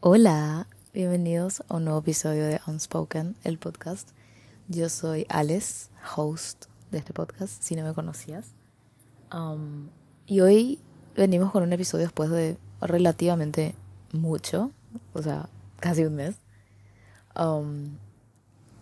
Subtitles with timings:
[0.00, 4.10] Hola, bienvenidos a un nuevo episodio de Unspoken, el podcast.
[4.68, 8.44] Yo soy Alex, host de este podcast, si no me conocías.
[9.32, 9.88] Um,
[10.26, 10.80] y hoy
[11.16, 13.74] venimos con un episodio después de relativamente
[14.12, 14.70] mucho,
[15.14, 15.48] o sea,
[15.80, 16.36] casi un mes.
[17.34, 17.96] Um,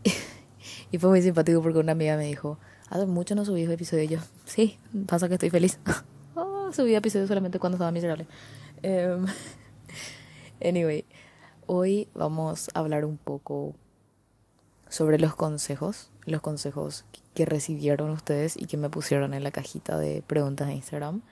[0.91, 2.59] y fue muy simpático porque una amiga me dijo,
[2.91, 4.03] hace mucho no subí un episodio.
[4.03, 5.79] Y yo, sí, pasa que estoy feliz.
[6.35, 8.27] oh, subí episodio solamente cuando estaba miserable.
[8.83, 9.27] Um,
[10.65, 11.05] anyway,
[11.67, 13.75] hoy vamos a hablar un poco
[14.89, 17.05] sobre los consejos, los consejos
[17.35, 21.23] que recibieron ustedes y que me pusieron en la cajita de preguntas de Instagram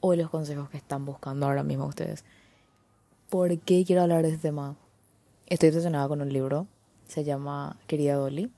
[0.00, 2.24] o los consejos que están buscando ahora mismo ustedes.
[3.30, 4.76] ¿Por qué quiero hablar de este tema?
[5.46, 6.66] Estoy obsesionada con un libro,
[7.08, 8.50] se llama Querida Dolly.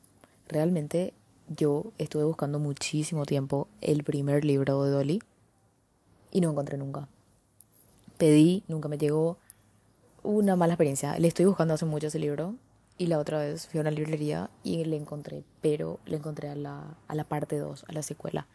[0.49, 1.15] Realmente
[1.49, 5.23] yo estuve buscando muchísimo tiempo el primer libro de Dolly
[6.31, 7.09] y no encontré nunca.
[8.17, 9.39] Pedí, nunca me llegó.
[10.31, 11.19] Una mala experiencia.
[11.19, 12.55] Le estoy buscando hace mucho ese libro
[12.99, 16.55] y la otra vez fui a una librería y le encontré, pero le encontré a
[16.55, 18.47] la, a la parte 2, a la secuela.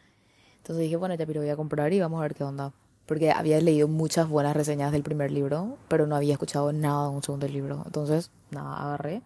[0.57, 2.73] Entonces dije, bueno, ya pero voy a comprar y vamos a ver qué onda.
[3.07, 7.15] Porque había leído muchas buenas reseñas del primer libro, pero no había escuchado nada de
[7.15, 7.81] un segundo libro.
[7.87, 9.23] Entonces, nada, agarré,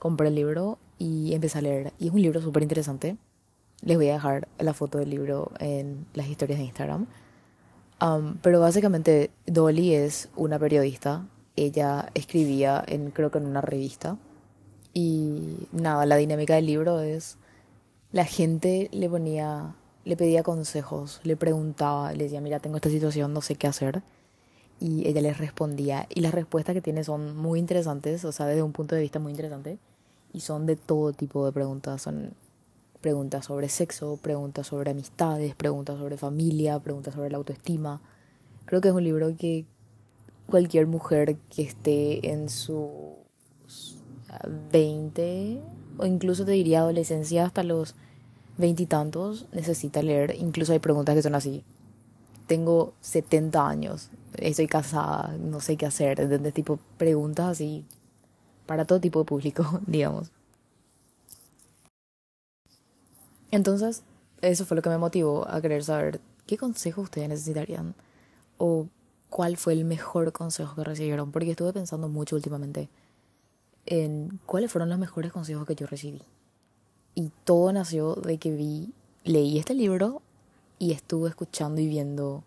[0.00, 1.92] compré el libro y empecé a leer.
[2.00, 3.16] Y es un libro súper interesante.
[3.82, 7.06] Les voy a dejar la foto del libro en las historias de Instagram.
[8.02, 11.24] Um, pero básicamente Dolly es una periodista.
[11.56, 14.18] Ella escribía en, creo que en una revista
[14.98, 17.36] y nada, la dinámica del libro es,
[18.12, 19.74] la gente le ponía,
[20.06, 24.02] le pedía consejos, le preguntaba, le decía, mira, tengo esta situación, no sé qué hacer.
[24.80, 26.06] Y ella les respondía.
[26.08, 29.18] Y las respuestas que tiene son muy interesantes, o sea, desde un punto de vista
[29.18, 29.78] muy interesante.
[30.32, 32.00] Y son de todo tipo de preguntas.
[32.00, 32.32] Son
[33.02, 38.00] preguntas sobre sexo, preguntas sobre amistades, preguntas sobre familia, preguntas sobre la autoestima.
[38.64, 39.66] Creo que es un libro que
[40.46, 43.16] cualquier mujer que esté en su
[44.72, 45.60] 20
[45.98, 47.94] o incluso te diría adolescencia hasta los
[48.58, 50.34] veintitantos necesita leer.
[50.38, 51.64] Incluso hay preguntas que son así.
[52.46, 56.20] Tengo 70 años, estoy casada, no sé qué hacer.
[56.20, 56.54] ¿Entendés?
[56.54, 57.84] Tipo preguntas así
[58.66, 60.30] para todo tipo de público, digamos.
[63.50, 64.02] Entonces,
[64.42, 67.94] eso fue lo que me motivó a querer saber qué consejo ustedes necesitarían
[68.58, 68.86] o
[69.36, 72.88] cuál fue el mejor consejo que recibieron, porque estuve pensando mucho últimamente
[73.84, 76.22] en cuáles fueron los mejores consejos que yo recibí.
[77.14, 78.94] Y todo nació de que vi,
[79.24, 80.22] leí este libro
[80.78, 82.44] y estuve escuchando y viendo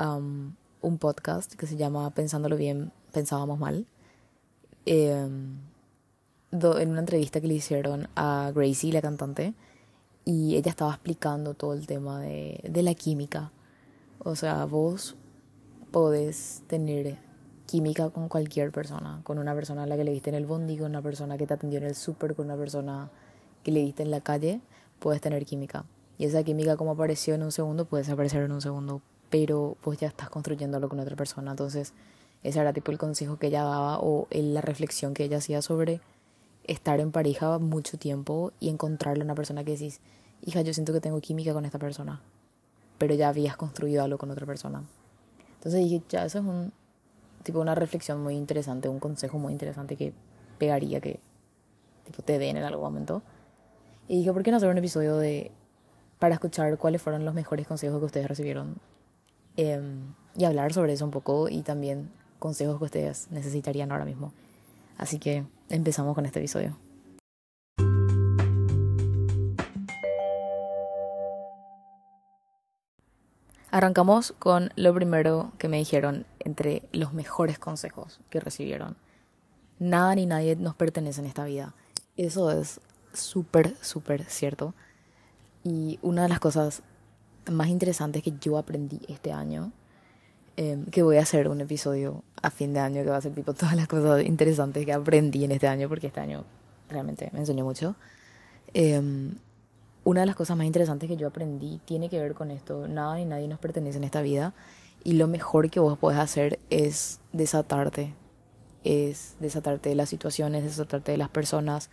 [0.00, 3.86] um, un podcast que se llama Pensándolo bien, pensábamos mal.
[4.84, 5.58] Em,
[6.50, 9.54] en una entrevista que le hicieron a Gracie, la cantante,
[10.24, 13.52] y ella estaba explicando todo el tema de, de la química.
[14.18, 15.14] O sea, vos
[15.90, 17.18] podés tener
[17.66, 20.78] química con cualquier persona, con una persona a la que le diste en el bondi,
[20.78, 23.10] con una persona que te atendió en el súper, con una persona
[23.62, 24.60] que le diste en la calle,
[24.98, 25.84] puedes tener química.
[26.18, 29.98] Y esa química como apareció en un segundo puede desaparecer en un segundo, pero pues
[29.98, 31.50] ya estás construyéndolo con otra persona.
[31.50, 31.92] Entonces,
[32.42, 36.00] ese era tipo el consejo que ella daba o la reflexión que ella hacía sobre
[36.64, 40.00] estar en pareja mucho tiempo y encontrarle a una persona que decís,
[40.42, 42.20] hija, yo siento que tengo química con esta persona,
[42.98, 44.84] pero ya habías construido algo con otra persona.
[45.56, 46.72] Entonces dije, ya, eso es un,
[47.42, 50.12] tipo una reflexión muy interesante, un consejo muy interesante que
[50.58, 51.20] pegaría que
[52.04, 53.22] tipo, te den en algún momento.
[54.08, 55.50] Y dije, ¿por qué no hacer un episodio de
[56.18, 58.76] para escuchar cuáles fueron los mejores consejos que ustedes recibieron?
[59.56, 64.32] Em, y hablar sobre eso un poco y también consejos que ustedes necesitarían ahora mismo.
[64.98, 66.76] Así que empezamos con este episodio.
[73.70, 78.96] Arrancamos con lo primero que me dijeron entre los mejores consejos que recibieron.
[79.78, 81.74] Nada ni nadie nos pertenece en esta vida.
[82.16, 82.80] Eso es
[83.12, 84.74] súper, súper cierto.
[85.64, 86.82] Y una de las cosas
[87.50, 89.72] más interesantes que yo aprendí este año,
[90.56, 93.34] em, que voy a hacer un episodio a fin de año que va a ser
[93.34, 96.44] tipo todas las cosas interesantes que aprendí en este año, porque este año
[96.88, 97.96] realmente me enseñó mucho.
[98.74, 99.02] Eh,
[100.06, 102.86] una de las cosas más interesantes que yo aprendí tiene que ver con esto.
[102.86, 104.54] Nada ni nadie nos pertenece en esta vida.
[105.02, 108.14] Y lo mejor que vos podés hacer es desatarte.
[108.84, 111.90] Es desatarte de las situaciones, desatarte de las personas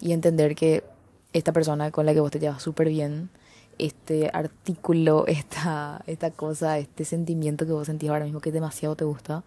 [0.00, 0.84] y entender que
[1.32, 3.30] esta persona con la que vos te llevas súper bien,
[3.78, 9.04] este artículo, esta, esta cosa, este sentimiento que vos sentís ahora mismo que demasiado te
[9.04, 9.42] gusta,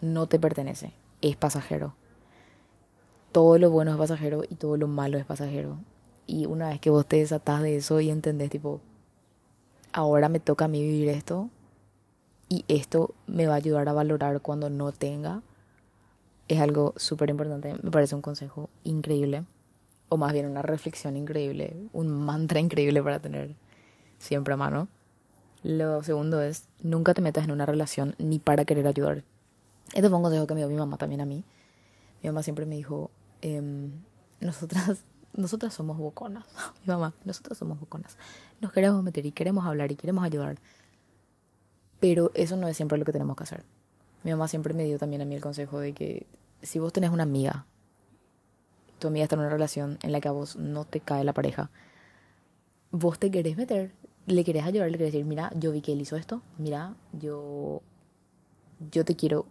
[0.00, 0.92] no te pertenece.
[1.20, 1.94] Es pasajero.
[3.30, 5.78] Todo lo bueno es pasajero y todo lo malo es pasajero.
[6.26, 8.80] Y una vez que vos te desatás de eso y entendés, tipo,
[9.92, 11.50] ahora me toca a mí vivir esto
[12.48, 15.42] y esto me va a ayudar a valorar cuando no tenga,
[16.48, 19.44] es algo súper importante, me parece un consejo increíble,
[20.08, 23.54] o más bien una reflexión increíble, un mantra increíble para tener
[24.18, 24.88] siempre a mano.
[25.62, 29.24] Lo segundo es, nunca te metas en una relación ni para querer ayudar.
[29.94, 31.44] Este fue un consejo que me dio mi mamá también a mí.
[32.22, 33.10] Mi mamá siempre me dijo,
[33.40, 33.92] em,
[34.40, 36.44] nosotras, nosotras somos boconas.
[36.86, 38.16] mi mamá, nosotras somos boconas.
[38.60, 40.58] Nos queremos meter y queremos hablar y queremos ayudar.
[42.00, 43.64] Pero eso no es siempre lo que tenemos que hacer.
[44.22, 46.26] Mi mamá siempre me dio también a mí el consejo de que
[46.62, 47.66] si vos tenés una amiga,
[48.98, 51.34] tu amiga está en una relación en la que a vos no te cae la
[51.34, 51.70] pareja,
[52.90, 53.92] vos te querés meter,
[54.26, 57.82] le querés ayudar, le querés decir, mira, yo vi que él hizo esto, mira, yo,
[58.90, 59.46] yo te quiero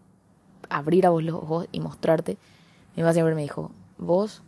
[0.70, 2.38] abrir a vos los ojos y mostrarte.
[2.96, 4.42] Mi mamá siempre me dijo, vos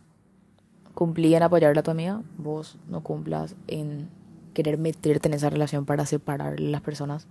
[0.96, 4.08] cumplí en apoyarle a tu amiga, vos no cumplas en
[4.54, 7.26] querer meterte en esa relación para separar las personas.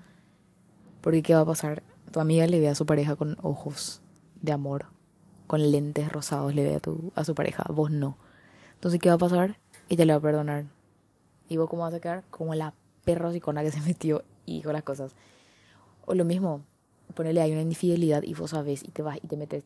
[1.02, 1.82] Porque ¿qué va a pasar?
[2.12, 4.02] Tu amiga le ve a su pareja con ojos
[4.40, 4.86] de amor,
[5.48, 8.18] con lentes rosados le ve a, tu, a su pareja, vos no.
[8.76, 9.58] Entonces, ¿qué va a pasar?
[9.90, 10.66] Ella le va a perdonar.
[11.50, 12.24] ¿Y vos cómo vas a quedar?
[12.30, 15.16] Como la perro psicona que se metió y dijo las cosas.
[16.06, 16.62] O lo mismo,
[17.16, 19.64] ponerle hay una infidelidad y vos sabes y te vas y te metes.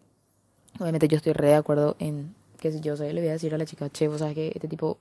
[0.80, 3.54] Obviamente yo estoy re de acuerdo en que si yo sé, le voy a decir
[3.54, 4.98] a la chica, che, vos sabes que este tipo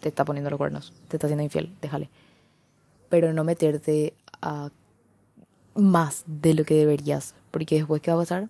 [0.00, 2.10] te está poniendo los cuernos, te está haciendo infiel, déjale.
[3.08, 4.70] Pero no meterte a
[5.74, 8.48] más de lo que deberías, porque después ¿qué va a pasar?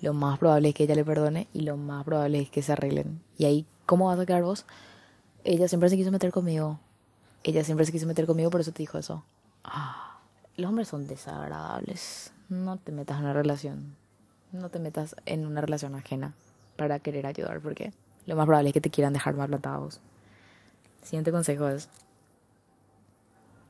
[0.00, 2.72] Lo más probable es que ella le perdone y lo más probable es que se
[2.72, 3.22] arreglen.
[3.38, 4.66] Y ahí, ¿cómo vas a quedar vos?
[5.44, 6.80] Ella siempre se quiso meter conmigo.
[7.44, 9.24] Ella siempre se quiso meter conmigo, por eso te dijo eso.
[9.64, 10.20] Ah,
[10.56, 12.32] los hombres son desagradables.
[12.48, 13.96] No te metas en una relación.
[14.50, 16.34] No te metas en una relación ajena
[16.76, 17.92] para querer ayudar, porque
[18.26, 20.00] lo más probable es que te quieran dejar mal plantados.
[21.02, 21.88] Siguiente consejo es,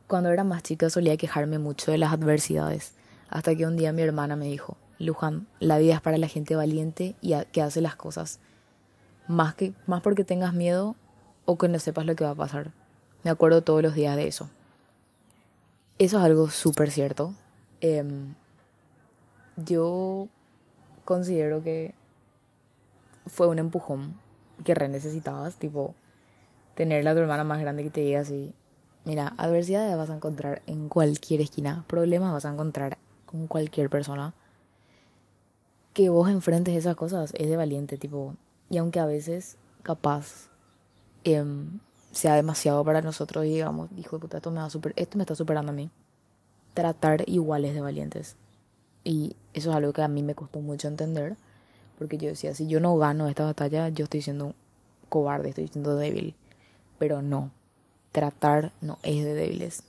[0.07, 2.95] cuando era más chica solía quejarme mucho de las adversidades,
[3.31, 6.55] hasta que un día mi hermana me dijo, Luján, la vida es para la gente
[6.55, 8.39] valiente y que hace las cosas,
[9.27, 10.97] más, que, más porque tengas miedo
[11.45, 12.73] o que no sepas lo que va a pasar.
[13.25, 14.51] Me acuerdo todos los días de eso.
[15.99, 17.35] Eso es algo súper cierto.
[17.81, 18.35] Em,
[19.57, 20.29] yo
[21.05, 21.95] considero que
[23.27, 24.15] fue un empujón
[24.65, 25.95] que re necesitabas, tipo,
[26.75, 28.55] tener a tu hermana más grande que te diga así,
[29.05, 34.35] mira, adversidades vas a encontrar en cualquier esquina, problemas vas a encontrar con cualquier persona.
[35.93, 38.35] Que vos enfrentes esas cosas es de valiente, tipo,
[38.71, 40.49] y aunque a veces, capaz,
[41.25, 41.81] em,
[42.13, 45.35] sea demasiado para nosotros digamos, hijo de puta, esto me, va super, esto me está
[45.35, 45.91] superando a mí,
[46.75, 48.37] tratar iguales de valientes.
[49.05, 51.37] Y eso es algo que a mí me costó mucho entender
[52.03, 54.55] porque yo decía, si yo no gano esta batalla, yo estoy siendo
[55.09, 56.35] cobarde, estoy siendo débil.
[56.99, 57.53] Pero no,
[58.11, 59.85] tratar no es de débiles.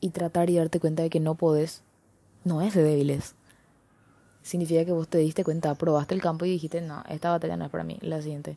[0.00, 1.82] Y tratar y darte cuenta de que no podés,
[2.44, 3.34] no es de débiles.
[4.42, 7.66] Significa que vos te diste cuenta, probaste el campo y dijiste, no, esta batalla no
[7.66, 8.56] es para mí, la siguiente.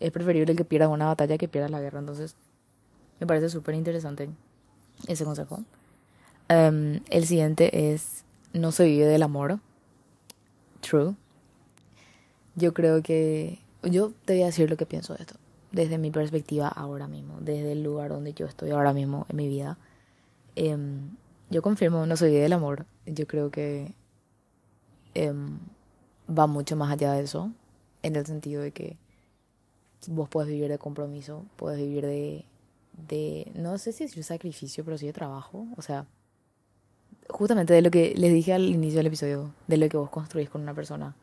[0.00, 1.98] Es preferible que pierdas una batalla que pierdas la guerra.
[1.98, 2.34] Entonces,
[3.20, 4.30] me parece súper interesante
[5.06, 5.64] ese consejo.
[6.48, 8.24] Em, el siguiente es,
[8.54, 9.58] no se vive del amor.
[10.80, 11.14] True.
[12.58, 15.36] Yo creo que yo te voy a decir lo que pienso de esto,
[15.70, 19.46] desde mi perspectiva ahora mismo, desde el lugar donde yo estoy ahora mismo en mi
[19.46, 19.78] vida.
[20.56, 21.10] Em,
[21.50, 22.84] yo confirmo, no soy del amor.
[23.06, 23.94] Yo creo que
[25.14, 25.58] em,
[26.28, 27.52] va mucho más allá de eso,
[28.02, 28.96] en el sentido de que
[30.08, 32.44] vos puedes vivir de compromiso, puedes vivir de,
[33.08, 35.68] de no sé si decir sacrificio, pero sí de trabajo.
[35.76, 36.06] O sea,
[37.28, 40.50] justamente de lo que les dije al inicio del episodio, de lo que vos construís
[40.50, 41.14] con una persona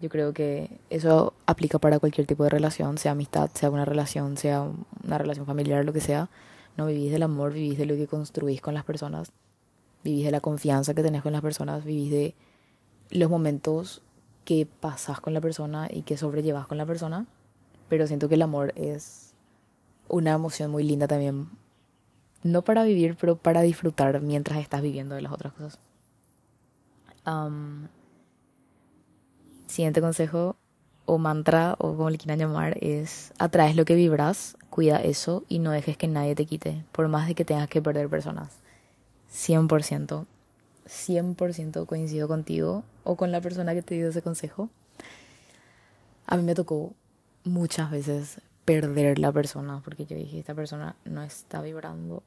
[0.00, 4.36] yo creo que eso aplica para cualquier tipo de relación, sea amistad, sea una relación,
[4.36, 4.68] sea
[5.04, 6.28] una relación familiar, lo que sea.
[6.76, 9.32] No vivís del amor, vivís de lo que construís con las personas,
[10.04, 12.34] vivís de la confianza que tenés con las personas, vivís de
[13.10, 14.02] los momentos
[14.44, 17.26] que pasas con la persona y que sobrellevas con la persona.
[17.88, 19.34] Pero siento que el amor es
[20.08, 21.48] una emoción muy linda también.
[22.44, 25.80] No para vivir, pero para disfrutar mientras estás viviendo de las otras cosas.
[29.68, 30.56] Siguiente consejo
[31.04, 35.58] o mantra o como le quieran llamar es atraes lo que vibras, cuida eso y
[35.58, 38.50] no dejes que nadie te quite, por más de que tengas que perder personas.
[39.32, 40.26] 100%,
[40.86, 44.70] 100% coincido contigo o con la persona que te dio ese consejo.
[46.26, 46.94] A mí me tocó
[47.44, 52.22] muchas veces perder la persona porque yo dije, esta persona no está vibrando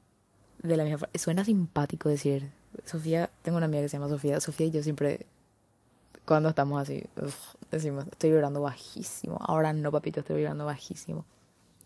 [0.62, 1.14] de la misma forma.
[1.18, 2.52] Suena simpático decir,
[2.86, 5.26] Sofía, tengo una amiga que se llama Sofía, Sofía y yo siempre
[6.26, 7.04] cuando estamos así,
[7.72, 9.38] decimos, estoy vibrando bajísimo.
[9.42, 11.26] Ahora no, papito, estoy vibrando bajísimo.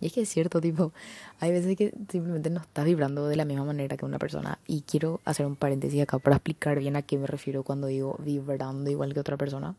[0.01, 0.92] Y es que es cierto, tipo,
[1.39, 4.60] hay veces que simplemente no estás vibrando de la misma manera que una persona.
[4.68, 8.18] Y quiero hacer un paréntesis acá para explicar bien a qué me refiero cuando digo
[8.20, 9.75] vibrando igual que otra persona.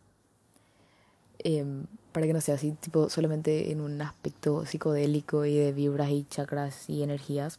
[1.39, 6.11] Em, para que no sea así, tipo, solamente en un aspecto psicodélico y de vibras
[6.11, 7.59] y chakras y energías.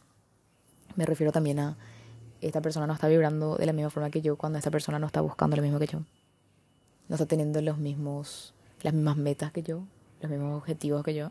[0.96, 1.76] Me refiero también a
[2.40, 5.06] esta persona no está vibrando de la misma forma que yo cuando esta persona no
[5.06, 6.00] está buscando lo mismo que yo.
[7.08, 9.84] No está teniendo los mismos, las mismas metas que yo,
[10.20, 11.30] los mismos objetivos que yo.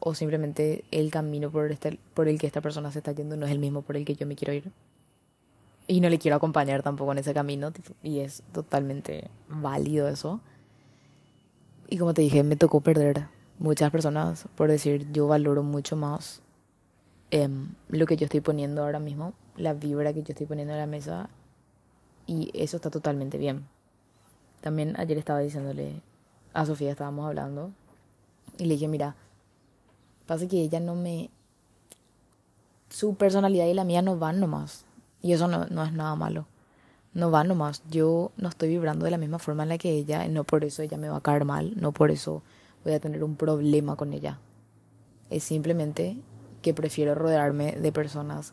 [0.00, 3.46] O simplemente el camino por, este, por el que esta persona se está yendo no
[3.46, 4.70] es el mismo por el que yo me quiero ir.
[5.86, 7.72] Y no le quiero acompañar tampoco en ese camino.
[8.02, 10.40] Y es totalmente válido eso.
[11.88, 16.42] Y como te dije, me tocó perder muchas personas por decir yo valoro mucho más
[17.30, 20.80] em, lo que yo estoy poniendo ahora mismo, la vibra que yo estoy poniendo en
[20.80, 21.28] la mesa.
[22.26, 23.66] Y eso está totalmente bien.
[24.64, 26.00] También ayer estaba diciéndole
[26.54, 27.70] a Sofía, estábamos hablando.
[28.56, 29.14] Y le dije, mira,
[30.24, 31.28] pasa que ella no me...
[32.88, 34.86] Su personalidad y la mía no van nomás.
[35.20, 36.46] Y eso no, no es nada malo
[37.14, 37.82] no va nomás.
[37.90, 40.82] Yo no estoy vibrando de la misma forma en la que ella, no por eso
[40.82, 42.42] ella me va a caer mal, no por eso
[42.84, 44.38] voy a tener un problema con ella.
[45.30, 46.16] Es simplemente
[46.60, 48.52] que prefiero rodearme de personas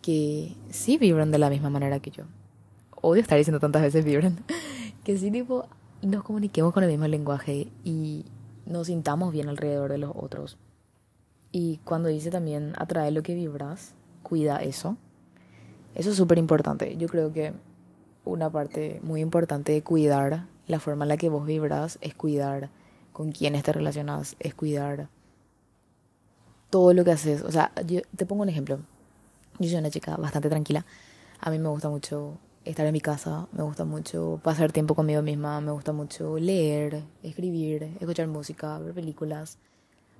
[0.00, 2.24] que sí vibran de la misma manera que yo.
[3.00, 4.38] Odio estar diciendo tantas veces vibran.
[5.04, 5.68] que sí, tipo,
[6.02, 8.24] nos comuniquemos con el mismo lenguaje y
[8.66, 10.58] nos sintamos bien alrededor de los otros.
[11.52, 14.96] Y cuando dice también atrae lo que vibras, cuida eso
[15.94, 16.96] eso es súper importante.
[16.96, 17.52] Yo creo que
[18.24, 22.70] una parte muy importante de cuidar la forma en la que vos vibras es cuidar
[23.12, 25.08] con quiénes te relacionas, es cuidar
[26.70, 27.42] todo lo que haces.
[27.42, 28.80] O sea, yo te pongo un ejemplo.
[29.60, 30.84] Yo soy una chica bastante tranquila.
[31.38, 35.22] A mí me gusta mucho estar en mi casa, me gusta mucho pasar tiempo conmigo
[35.22, 39.58] misma, me gusta mucho leer, escribir, escuchar música, ver películas.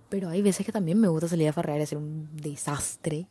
[0.09, 3.27] Pero hay veces que también me gusta salir a farrear y hacer un desastre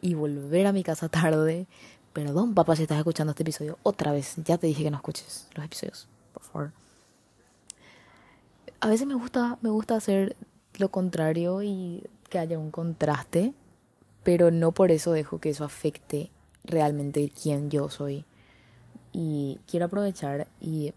[0.00, 1.66] y volver a mi casa tarde.
[2.12, 4.36] Perdón, papá, si estás escuchando este episodio otra vez.
[4.44, 6.72] Ya te dije que no escuches los episodios, por favor.
[8.80, 10.36] A veces me gusta, me gusta hacer
[10.78, 13.52] lo contrario y que haya un contraste,
[14.22, 16.30] pero no por eso dejo que eso afecte
[16.64, 18.24] realmente quién yo soy.
[19.12, 20.92] Y quiero aprovechar y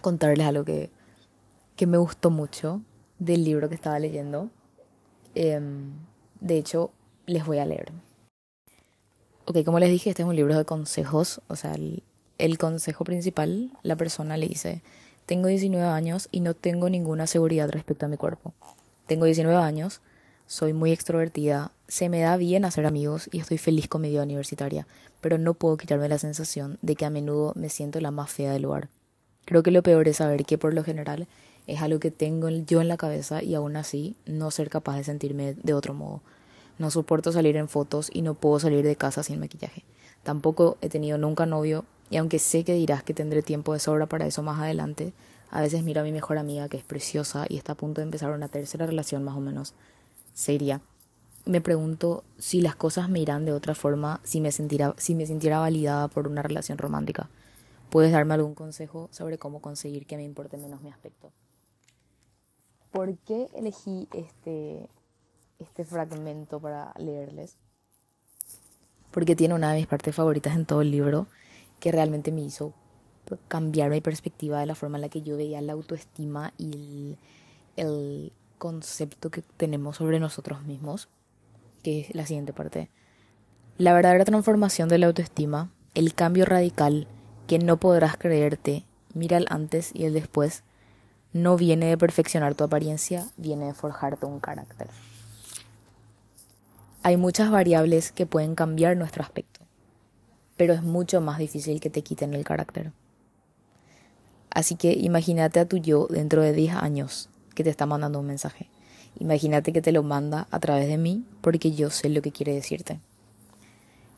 [0.00, 0.90] contarles algo que,
[1.76, 2.82] que me gustó mucho
[3.18, 4.50] del libro que estaba leyendo.
[5.34, 5.92] Em,
[6.40, 6.90] de hecho,
[7.26, 7.92] les voy a leer.
[9.44, 11.40] Ok, como les dije, este es un libro de consejos.
[11.48, 14.82] O sea, el, consejo principal, la persona le dice,
[15.26, 18.52] tengo 19 años y no tengo ninguna seguridad respecto a mi cuerpo.
[19.06, 20.00] Tengo 19 años,
[20.52, 24.22] soy muy extrovertida, se me da bien hacer amigos y estoy feliz con mi vida
[24.22, 24.86] universitaria,
[25.22, 28.52] pero no puedo quitarme la sensación de que a menudo me siento la más fea
[28.52, 28.90] del lugar.
[29.46, 31.26] Creo que lo peor es saber que por lo general
[31.66, 35.04] es algo que tengo yo en la cabeza y aún así no ser capaz de
[35.04, 36.20] sentirme de otro modo.
[36.78, 39.84] No soporto salir en fotos y no puedo salir de casa sin maquillaje.
[40.22, 44.04] Tampoco he tenido nunca novio y aunque sé que dirás que tendré tiempo de sobra
[44.04, 45.14] para eso más adelante,
[45.50, 48.04] a veces miro a mi mejor amiga que es preciosa y está a punto de
[48.04, 49.72] empezar una tercera relación más o menos
[50.34, 50.80] seria.
[51.44, 55.26] Me pregunto si las cosas me irán de otra forma si me, sentirá, si me
[55.26, 57.28] sintiera validada por una relación romántica.
[57.90, 61.32] ¿Puedes darme algún consejo sobre cómo conseguir que me importe menos mi aspecto?
[62.90, 64.88] ¿Por qué elegí este,
[65.62, 67.56] este fragmento para leerles.
[69.10, 71.26] Porque tiene una de mis partes favoritas en todo el libro
[71.80, 72.72] que realmente me hizo
[73.48, 77.16] cambiar mi perspectiva de la forma en la que yo veía la autoestima y
[77.76, 78.32] el,
[78.62, 81.08] concepto que tenemos sobre nosotros mismos,
[81.82, 82.90] que es la siguiente parte.
[83.76, 87.08] La verdadera transformación de la autoestima, el cambio radical
[87.48, 90.62] que no podrás creerte, mira el antes y el después,
[91.32, 94.86] no viene de perfeccionar tu apariencia, viene de forjarte un carácter.
[97.02, 99.58] Hay muchas variables que pueden cambiar nuestro aspecto,
[100.56, 102.92] pero es mucho más difícil que te quiten el carácter.
[104.50, 108.26] Así que imagínate a tu yo dentro de 10 años que te está mandando un
[108.26, 108.68] mensaje.
[109.18, 112.54] Imagínate que te lo manda a través de mí porque yo sé lo que quiere
[112.54, 113.00] decirte.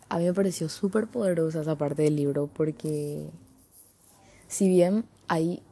[0.08, 3.28] A mí me pareció súper poderosa esa parte del libro porque
[4.48, 5.62] si bien hay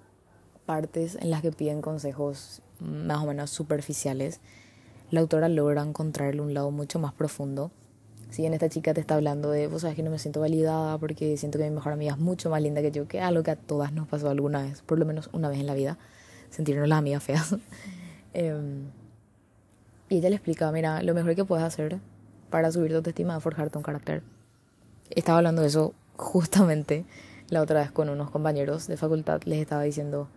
[0.66, 4.40] partes en las que piden consejos más o menos superficiales,
[5.11, 7.71] la autora logra encontrarle un lado mucho más profundo.
[8.31, 10.97] Si en esta chica te está hablando de, vos sabes que no me siento validada
[10.97, 13.50] porque siento que mi mejor amiga es mucho más linda que yo, que algo que
[13.50, 15.99] a todas nos pasó alguna vez, por lo menos una vez en la vida,
[16.52, 17.56] sentirnos las amigas feas.
[18.35, 18.87] Em,
[20.09, 22.00] y ella le explica, mira, lo mejor que puedes hacer
[22.49, 24.23] para subir tu autoestima es forjarte un carácter.
[25.11, 27.04] Estaba hablando de eso justamente
[27.50, 30.28] la otra vez con unos compañeros de facultad, les estaba diciendo,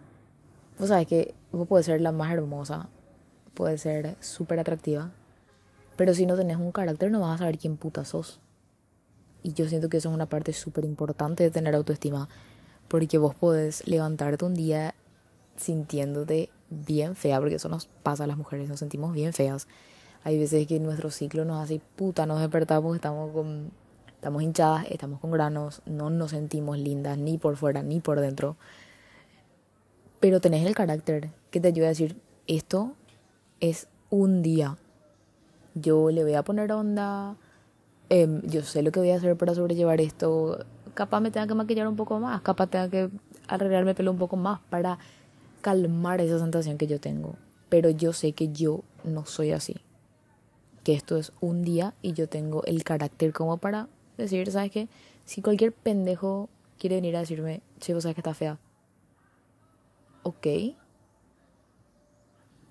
[0.78, 2.90] vos sabes que vos puedes ser la más hermosa,
[3.54, 5.12] puede ser súper atractiva,
[5.96, 8.42] pero si no tenés un carácter no vas a saber quién puta sos.
[9.44, 12.28] Y yo siento que eso es una parte súper importante de tener autoestima,
[12.90, 14.94] porque vos podés levantarte un día
[15.56, 19.68] sintiéndote bien fea, porque eso nos pasa a las mujeres, nos sentimos bien feas.
[20.24, 23.72] Hay veces que nuestro ciclo nos hace puta, nos despertamos, estamos con
[24.26, 28.58] estamos hinchadas, estamos con granos, no nos sentimos lindas ni por fuera ni por dentro.
[30.20, 32.94] Pero tenés el carácter que te ayuda a decir, esto
[33.60, 34.78] es un día.
[35.76, 37.36] Yo le voy a poner onda,
[38.10, 40.66] em, yo sé lo que voy a hacer para sobrellevar esto.
[40.96, 43.12] Capaz me tenga que maquillar un poco más, capaz tenga que
[43.48, 44.98] arreglarme el pelo un poco más para
[45.66, 47.38] calmar esa sensación que yo tengo.
[47.70, 49.78] Pero yo sé que yo no soy así.
[50.84, 54.88] Que esto es un día y yo tengo el carácter como para decir, ¿sabes qué?
[55.26, 58.60] Si cualquier pendejo quiere venir a decirme, che, sabes que está fea.
[60.22, 60.46] Ok.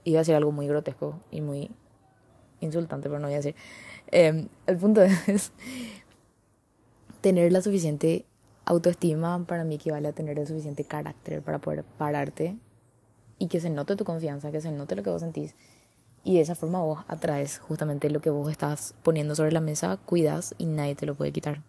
[0.05, 1.73] Iba a decir algo muy grotesco y muy
[2.61, 3.57] insultante, pero no voy a decir.
[4.13, 5.51] Em, el punto es
[7.21, 8.25] tener la suficiente
[8.67, 12.57] autoestima para mí equivale a tener el suficiente carácter para poder pararte
[13.45, 15.55] y que se note tu confianza, que se note lo que vos sentís
[16.25, 19.99] y de esa forma vos atraes justamente lo que vos estás poniendo sobre la mesa,
[19.99, 21.61] cuidas y nadie te lo puede quitar.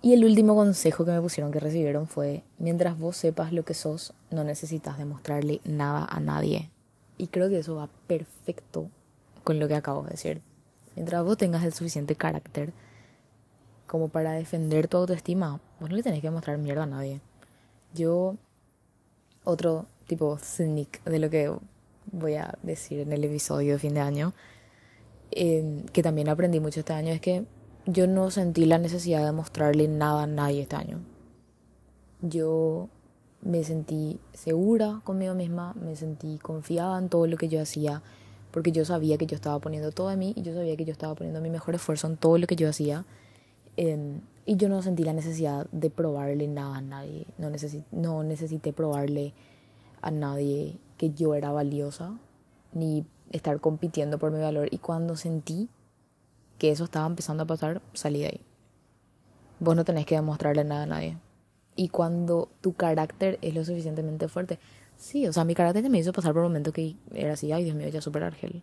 [0.00, 3.74] Y el último consejo que me pusieron que recibieron fue, mientras vos sepas lo que
[3.74, 6.70] sos, no necesitas demostrarle nada a nadie.
[7.16, 8.88] Y creo que eso va perfecto
[9.44, 10.42] con lo que acabo de decir.
[10.96, 12.72] Mientras vos tengas el suficiente carácter
[13.86, 17.20] como para defender tu autoestima, vos no le tenés que mostrar mierda a nadie.
[17.94, 18.36] Yo,
[19.44, 21.52] otro tipo sneak de lo que
[22.12, 24.34] voy a decir en el episodio de fin de año,
[25.30, 27.44] que también aprendí mucho este año, es que
[27.86, 31.00] yo no sentí la necesidad de mostrarle nada a nadie este año.
[32.22, 32.88] Yo
[33.42, 38.02] me sentí segura conmigo misma, me sentí confiada en todo lo que yo hacía,
[38.52, 40.92] porque yo sabía que yo estaba poniendo todo de mí y yo sabía que yo
[40.92, 43.04] estaba poniendo mi mejor esfuerzo en todo lo que yo hacía.
[43.76, 47.50] y yo no sentí la necesidad de probarle nada a nadie, no,
[47.92, 49.34] no necesité probarle
[50.04, 52.18] a nadie que yo era valiosa,
[52.72, 54.68] ni estar compitiendo por mi valor.
[54.70, 55.70] Y cuando sentí
[56.58, 58.40] que eso estaba empezando a pasar, salí de ahí.
[59.60, 61.16] Vos no tenés que demostrarle nada a nadie.
[61.74, 64.58] Y cuando tu carácter es lo suficientemente fuerte,
[64.96, 67.64] sí, o sea, mi carácter me hizo pasar por un momento que era así, ay
[67.64, 68.62] Dios mío, ella es súper argel.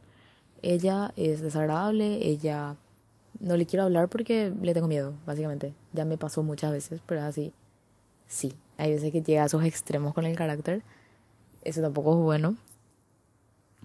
[0.61, 2.75] Ella es desagradable, ella
[3.39, 5.73] no le quiero hablar porque le tengo miedo, básicamente.
[5.91, 7.51] Ya me pasó muchas veces, pero así,
[8.27, 10.83] sí, hay veces que llega a esos extremos con el carácter
[11.63, 12.55] eso tampoco es bueno.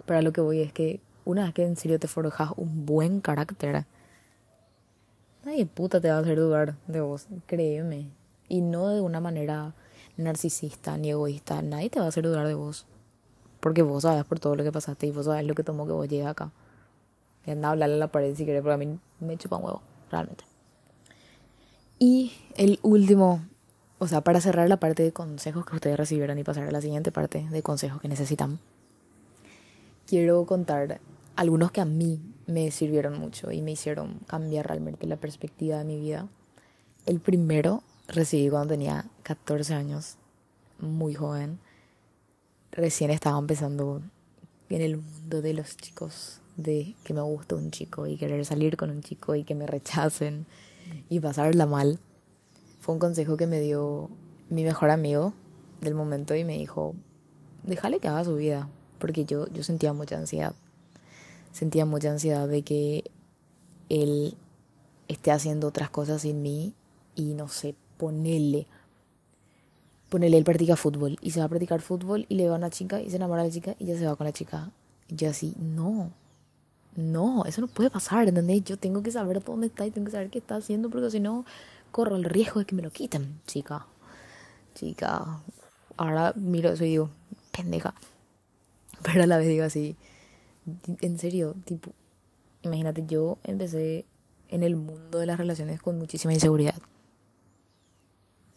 [0.04, 3.20] Pero lo que voy es que una vez que en serio te forjas un buen
[3.20, 3.84] carácter,
[5.44, 8.10] nadie puta te va a hacer dudar de vos, créeme.
[8.48, 9.74] Y no de una manera
[10.16, 12.86] narcisista ni egoísta, nadie te va a hacer dudar de vos.
[13.60, 15.92] Porque vos sabes por todo lo que pasaste y vos sabes lo que tomó que
[15.92, 16.52] vos llegues acá.
[17.44, 19.64] Y anda a hablarle a la pared si querés, porque a mí me chupa un
[19.64, 20.44] huevo, realmente.
[21.98, 23.42] Y el último
[23.98, 26.80] o sea, para cerrar la parte de consejos que ustedes recibieron y pasar a la
[26.80, 28.58] siguiente parte de consejos que necesitan,
[30.06, 31.00] quiero contar
[31.34, 35.84] algunos que a mí me sirvieron mucho y me hicieron cambiar realmente la perspectiva de
[35.84, 36.28] mi vida.
[37.06, 40.16] El primero recibí cuando tenía 14 años,
[40.78, 41.58] muy joven.
[42.72, 44.02] Recién estaba empezando
[44.68, 48.76] en el mundo de los chicos, de que me gusta un chico y querer salir
[48.76, 50.46] con un chico y que me rechacen
[51.08, 51.98] y pasarla mal
[52.86, 54.08] fue un consejo que me dio
[54.48, 55.32] mi mejor amigo
[55.80, 56.94] del momento y me dijo,
[57.64, 58.68] déjale que haga su vida,
[59.00, 60.54] porque yo, yo sentía mucha ansiedad.
[61.50, 63.02] Sentía mucha ansiedad de que
[63.88, 64.36] él
[65.08, 66.74] esté haciendo otras cosas sin mí
[67.16, 68.68] y no sé, ponerle.
[70.08, 72.70] Ponerle, él practica fútbol y se va a practicar fútbol y le va a una
[72.70, 74.70] chica y se enamora de la chica y ya se va con la chica.
[75.08, 76.12] Y yo así, no,
[76.94, 78.62] no, eso no puede pasar, ¿entendés?
[78.62, 81.18] Yo tengo que saber dónde está y tengo que saber qué está haciendo porque si
[81.18, 81.44] no,
[81.96, 83.86] corro el riesgo de que me lo quiten, chica.
[84.74, 85.40] Chica.
[85.96, 87.08] Ahora miro eso y digo,
[87.52, 87.94] pendeja.
[89.02, 89.96] Pero a la vez digo así,
[91.00, 91.92] en serio, tipo,
[92.60, 94.04] imagínate, yo empecé
[94.50, 96.74] en el mundo de las relaciones con muchísima inseguridad.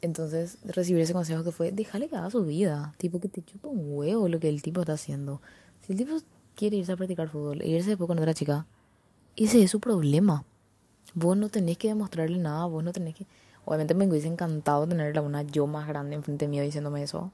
[0.02, 2.94] Entonces, recibir ese consejo que fue, déjale que haga su vida.
[2.98, 5.42] Tipo, que te chupa un huevo lo que el tipo está haciendo.
[5.80, 6.18] Si el tipo
[6.56, 8.66] quiere irse a practicar fútbol e irse después con otra chica,
[9.38, 10.44] ese es su problema.
[11.14, 13.26] Vos no tenés que demostrarle nada, vos no tenés que...
[13.66, 17.32] Obviamente me hubiese encantado tener a una yo más grande enfrente mío diciéndome eso.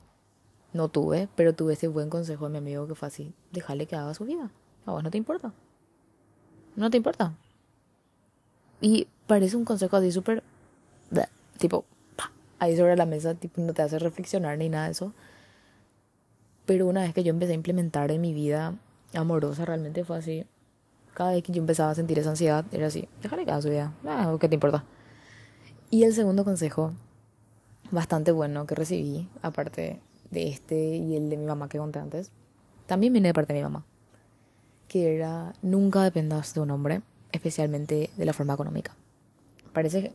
[0.73, 3.95] No tuve, pero tuve ese buen consejo de mi amigo que fue así, déjale que
[3.95, 4.51] haga su vida.
[4.85, 5.53] A vos no te importa.
[6.75, 7.33] No te importa.
[8.81, 10.43] Y parece un consejo así súper...
[11.57, 11.85] Tipo,
[12.59, 15.13] ahí sobre la mesa, tipo, no te hace reflexionar ni nada de eso.
[16.65, 18.75] Pero una vez que yo empecé a implementar en mi vida
[19.13, 20.45] amorosa, realmente fue así
[21.15, 23.69] cada vez que yo empezaba a sentir esa ansiedad, era así, déjale que haga su
[23.69, 24.83] vida, ah, ¿qué te importa?
[25.89, 26.93] Y el segundo consejo,
[27.89, 32.31] bastante bueno que recibí, aparte de este y el de mi mamá que conté antes,
[32.85, 33.85] también viene de parte de mi mamá.
[34.89, 37.01] Que era, nunca dependas de un hombre,
[37.31, 38.95] especialmente de la forma económica.
[39.73, 40.11] Parece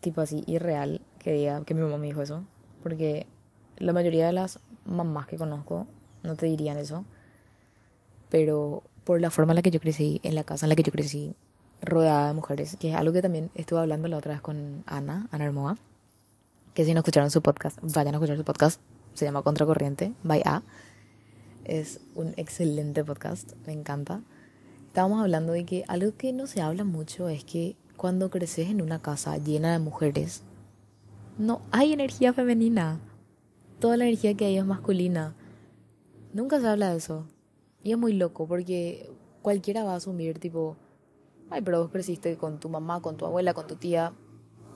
[0.00, 2.44] tipo así irreal que diga que mi mamá me dijo eso,
[2.82, 3.26] porque
[3.78, 5.86] la mayoría de las mamás que conozco
[6.22, 7.04] no te dirían eso,
[8.28, 10.82] pero por la forma en la que yo crecí, en la casa en la que
[10.82, 11.36] yo crecí,
[11.80, 15.28] rodeada de mujeres, que es algo que también estuve hablando la otra vez con Ana,
[15.30, 15.78] Ana Hermoa,
[16.74, 18.80] que si no escucharon su podcast, vayan a escuchar su podcast,
[19.14, 20.62] se llama Contracorriente, by A.
[21.64, 24.22] Es un excelente podcast, me encanta.
[24.88, 28.82] Estábamos hablando de que algo que no se habla mucho es que cuando creces en
[28.82, 30.42] una casa llena de mujeres,
[31.38, 32.98] no hay energía femenina.
[33.78, 35.36] Toda la energía que hay es masculina.
[36.32, 37.24] Nunca se habla de eso.
[37.86, 39.08] Y es muy loco porque
[39.42, 40.76] cualquiera va a asumir tipo,
[41.50, 44.12] ay, pero vos creciste con tu mamá, con tu abuela, con tu tía.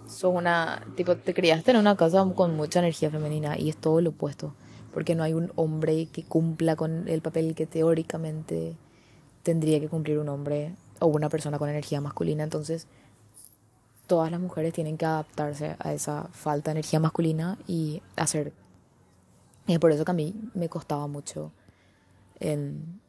[0.06, 4.00] Sos una, tipo, te criaste en una casa con mucha energía femenina y es todo
[4.00, 4.54] lo opuesto.
[4.94, 8.76] Porque no hay un hombre que cumpla con el papel que teóricamente
[9.42, 12.44] tendría que cumplir un hombre o una persona con energía masculina.
[12.44, 12.86] Entonces,
[14.06, 18.52] todas las mujeres tienen que adaptarse a esa falta de energía masculina y hacer.
[19.66, 21.50] Y es por eso que a mí me costaba mucho
[22.40, 23.00] en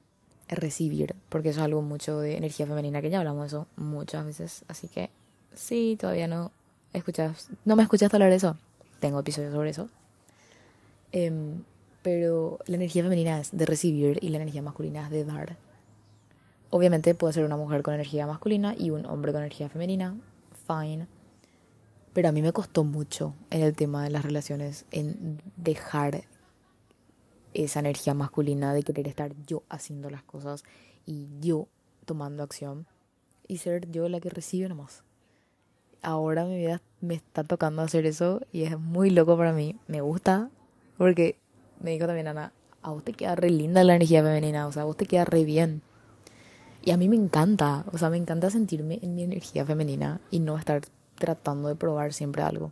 [0.48, 4.26] recibir, porque eso es algo mucho de energía femenina, que ya hablamos de eso muchas
[4.26, 4.66] veces.
[4.68, 5.10] Así que
[5.54, 6.52] sí, todavía no
[6.94, 8.58] escuchas, no me escuchas hablar de eso.
[9.00, 9.90] Tengo episodios sobre eso.
[11.12, 11.64] Em,
[12.02, 15.58] pero la energía femenina es de recibir y la energía masculina es de dar.
[16.70, 20.16] Obviamente puede ser una mujer con energía masculina y un hombre con energía femenina,
[20.68, 21.08] fine.
[22.14, 26.24] Pero a mí me costó mucho en el tema de las relaciones, en dejar
[27.54, 30.64] esa energía masculina de querer estar yo haciendo las cosas
[31.06, 31.68] y yo
[32.06, 32.88] tomando acción
[33.48, 35.04] y ser yo la que recibe nomás.
[36.02, 39.78] Ahora mi vida me está tocando hacer eso y es muy loco para mí.
[39.88, 40.50] Me gusta
[40.98, 41.38] porque
[41.80, 44.84] me dijo también Ana, a vos te queda re linda la energía femenina, o sea,
[44.84, 45.82] a vos te queda re bien.
[46.84, 50.40] Y a mí me encanta, o sea, me encanta sentirme en mi energía femenina y
[50.40, 50.82] no estar
[51.16, 52.72] tratando de probar siempre algo.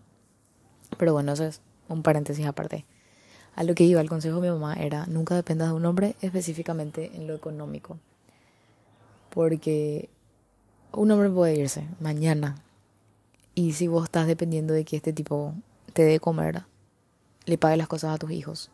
[0.98, 2.86] Pero bueno, eso es un paréntesis aparte.
[3.56, 6.16] A lo que iba, el consejo de mi mamá era nunca dependas de un hombre
[6.22, 7.98] específicamente en lo económico.
[9.30, 10.10] Porque
[10.92, 12.56] un hombre puede irse mañana.
[13.56, 15.54] Y si vos estás dependiendo de que este tipo
[15.94, 16.64] te dé comer,
[17.46, 18.70] le pague las cosas a tus hijos,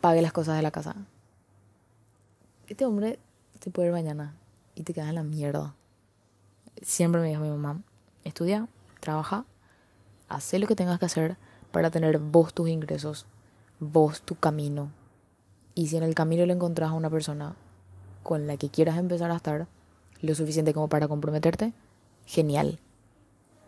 [0.00, 0.94] pague las cosas de la casa.
[2.68, 3.18] Este hombre
[3.58, 4.34] te puede ir mañana
[4.74, 5.74] y te quedas en la mierda.
[6.82, 7.82] Siempre me dijo mi mamá,
[8.24, 8.68] estudia,
[9.00, 9.44] trabaja,
[10.28, 11.36] haz lo que tengas que hacer
[11.72, 13.26] para tener vos tus ingresos,
[13.78, 14.90] vos tu camino.
[15.74, 17.56] Y si en el camino le encontrás a una persona
[18.22, 19.66] con la que quieras empezar a estar,
[20.22, 21.72] lo suficiente como para comprometerte,
[22.26, 22.78] genial.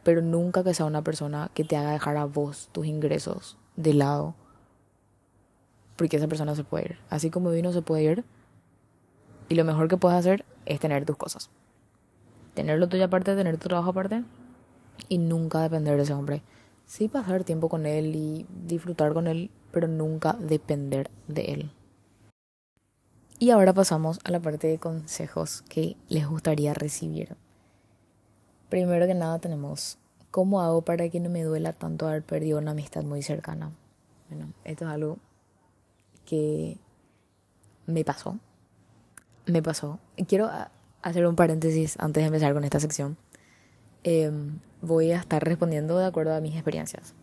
[0.03, 3.95] Pero nunca que sea una persona que te haga dejar a vos tus ingresos de
[3.95, 4.35] lado.
[5.97, 6.99] Porque esa persona se puede ir.
[7.09, 8.25] Así como vino se puede ir,
[9.49, 11.51] y lo mejor que puedes hacer es tener tus cosas.
[12.55, 14.25] Tenerlo tuyo aparte, tener tu trabajo aparte
[15.09, 16.43] y nunca depender de ese hombre.
[16.93, 21.73] Sí pasar tiempo con él y disfrutar con él, pero nunca depender de él.
[23.39, 27.35] Y ahora pasamos a la parte de consejos que les gustaría recibir.
[28.69, 29.97] Primero que nada tenemos,
[30.31, 33.73] ¿cómo hago para que no me duela tanto haber perdido una amistad muy cercana?
[34.29, 35.17] Bueno, esto es algo
[36.27, 36.77] que
[37.87, 38.39] me pasó
[39.47, 39.99] me pasó.
[40.29, 40.51] Quiero
[41.01, 43.17] hacer un paréntesis antes de empezar con esta sección.
[44.05, 47.15] Em, voy a estar respondiendo de acuerdo a mis experiencias.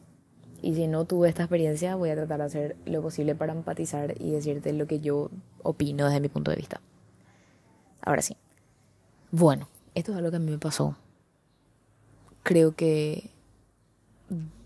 [0.62, 4.16] Y si no tuve esta experiencia, voy a tratar de hacer lo posible para empatizar
[4.22, 5.30] y decirte lo que yo
[5.64, 6.82] opino desde mi punto de vista.
[8.02, 8.36] Ahora sí.
[9.32, 10.96] Bueno, esto es algo que a mí me pasó.
[12.44, 13.30] Creo que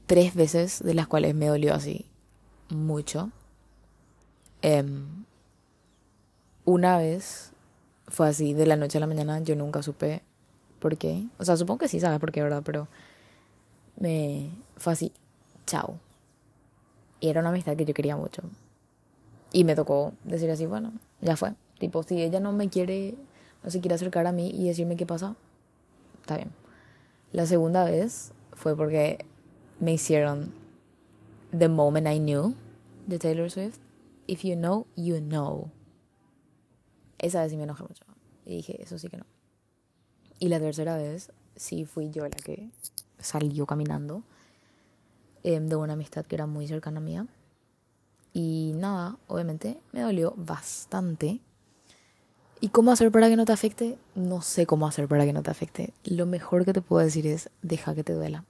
[0.06, 2.06] tres veces de las cuales me dolió así
[2.70, 3.32] mucho.
[4.64, 5.26] Um,
[6.66, 7.52] una vez
[8.08, 10.22] fue así, de la noche a la mañana, yo nunca supe
[10.84, 11.26] por qué.
[11.40, 12.62] O sea, supongo que sí sabes por qué, ¿verdad?
[12.64, 12.90] Pero
[13.98, 15.14] me fue así,
[15.66, 15.98] chao.
[17.22, 18.44] Y era una amistad que yo quería mucho.
[19.54, 20.92] Y me tocó decir así, bueno,
[21.22, 21.54] ya fue.
[21.80, 23.16] Tipo, si ella no me quiere,
[23.64, 25.38] no se quiere acercar a mí y decirme qué pasa,
[26.20, 26.52] está bien.
[27.32, 29.26] La segunda vez fue porque
[29.80, 30.54] me hicieron
[31.58, 32.56] The Moment I Knew
[33.08, 33.80] de Taylor Swift.
[34.28, 35.72] If you know, you know.
[37.20, 38.04] Esa vez sí me enojé mucho.
[38.46, 39.33] Y dije, eso sí que no.
[40.40, 42.70] Y la tercera vez sí fui yo la que
[43.20, 44.24] salió caminando
[45.44, 47.28] em, de una amistad que era muy cercana a mía.
[48.34, 51.40] Y nada, obviamente me dolió bastante.
[52.60, 53.98] ¿Y cómo hacer para que no te afecte?
[54.16, 55.94] No sé cómo hacer para que no te afecte.
[56.06, 58.46] Lo mejor que te puedo decir es deja que te duela.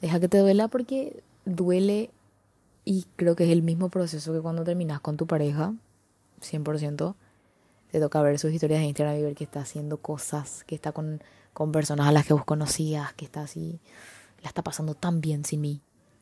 [0.00, 2.10] Deja que te duela porque duele
[2.84, 5.74] Y creo que es el mismo proceso que cuando terminas con tu pareja,
[6.40, 7.14] 100%,
[7.90, 10.92] te toca ver sus historias de Instagram y ver que está haciendo cosas, que está
[10.92, 11.22] con,
[11.52, 13.80] con personas a las que vos conocías, que está así,
[14.42, 15.80] la está pasando tan bien sin mí.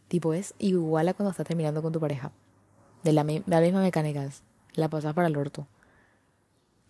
[0.08, 2.30] Tipo, es igual a cuando estás terminando con tu pareja.
[3.02, 4.42] De la, la misma mecánica es,
[4.74, 5.66] la pasas para el orto.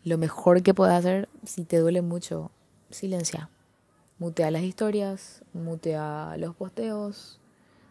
[0.05, 2.51] Lo mejor que puedes hacer, si te duele mucho,
[2.91, 3.49] silencia.
[4.19, 7.41] Mutea las historias, mutea los posteos,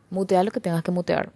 [0.09, 1.33] mutea lo que tengas que mutear.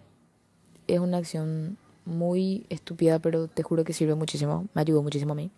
[0.87, 1.77] Es una acción
[2.09, 4.67] muy estúpida, pero te juro que sirve muchísimo.
[4.73, 5.51] Me ayudó muchísimo a mí.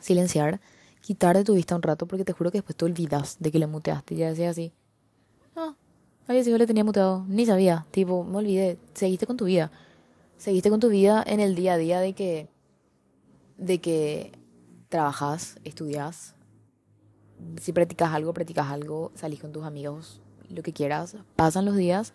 [0.00, 0.60] Silenciar,
[1.00, 3.58] quitar de tu vista un rato, porque te juro que después te olvidas de que
[3.58, 4.14] le muteaste.
[4.16, 4.72] Ya decía así.
[5.56, 5.74] Ah,
[6.26, 7.24] había sido le tenía muteado.
[7.28, 7.86] Ni sabía.
[7.90, 8.78] Tipo, me olvidé.
[8.94, 9.70] Seguiste con tu vida.
[10.38, 12.48] Seguiste con tu vida en el día a día de que.
[13.58, 14.32] de que
[14.88, 16.34] trabajas, estudias.
[17.60, 21.16] Si practicas algo, practicas algo, salís con tus amigos, lo que quieras.
[21.36, 22.12] Pasan los días.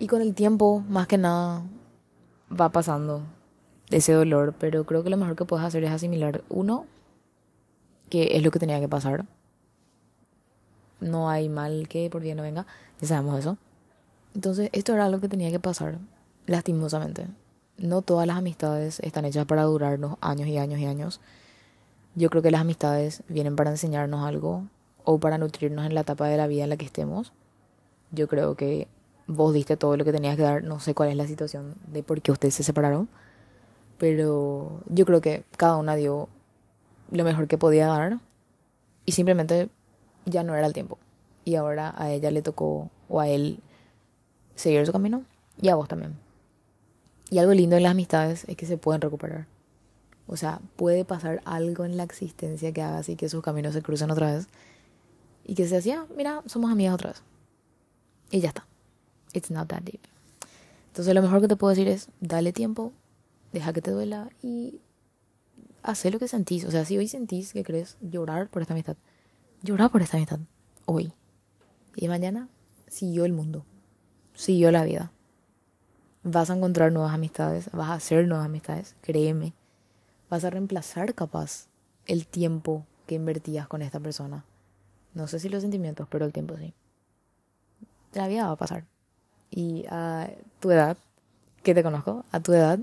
[0.00, 1.64] Y con el tiempo, más que nada,
[2.50, 3.22] va pasando
[3.90, 6.86] ese dolor, pero creo que lo mejor que puedes hacer es asimilar, uno,
[8.10, 9.24] que es lo que tenía que pasar.
[11.00, 12.66] No hay mal que por bien no venga,
[13.00, 13.56] ya sabemos eso.
[14.34, 15.98] Entonces, esto era lo que tenía que pasar,
[16.46, 17.26] lastimosamente.
[17.76, 21.20] No todas las amistades están hechas para durarnos años y años y años.
[22.14, 24.64] Yo creo que las amistades vienen para enseñarnos algo
[25.04, 27.32] o para nutrirnos en la etapa de la vida en la que estemos.
[28.10, 28.88] Yo creo que
[29.28, 30.64] vos diste todo lo que tenías que dar.
[30.64, 33.08] No sé cuál es la situación de por qué ustedes se separaron.
[33.98, 36.28] Pero yo creo que cada una dio
[37.12, 38.18] lo mejor que podía dar.
[39.04, 39.68] Y simplemente
[40.24, 40.98] ya no era el tiempo.
[41.44, 43.60] Y ahora a ella le tocó, o a él,
[44.54, 45.24] seguir su camino.
[45.60, 46.16] Y a vos también.
[47.30, 49.46] Y algo lindo en las amistades es que se pueden recuperar.
[50.26, 53.82] O sea, puede pasar algo en la existencia que haga así que sus caminos se
[53.82, 54.48] crucen otra vez.
[55.44, 57.22] Y que se hacía, mira, somos amigas otra vez.
[58.30, 58.67] Y ya está.
[59.38, 60.00] It's not that deep.
[60.88, 62.92] Entonces lo mejor que te puedo decir es, dale tiempo,
[63.52, 64.80] deja que te duela y
[65.84, 66.64] haz lo que sentís.
[66.64, 68.96] O sea, si hoy sentís que crees llorar por esta amistad,
[69.62, 70.40] llorar por esta amistad
[70.86, 71.12] hoy.
[71.94, 72.48] Y mañana
[72.88, 73.64] siguió el mundo,
[74.34, 75.12] siguió la vida.
[76.24, 79.54] Vas a encontrar nuevas amistades, vas a hacer nuevas amistades, créeme.
[80.28, 81.68] Vas a reemplazar capaz
[82.06, 84.44] el tiempo que invertías con esta persona.
[85.14, 86.74] No sé si los sentimientos, pero el tiempo sí.
[88.14, 88.84] La vida va a pasar
[89.50, 90.30] y a
[90.60, 90.96] tu edad,
[91.62, 92.78] que te conozco, a tu edad,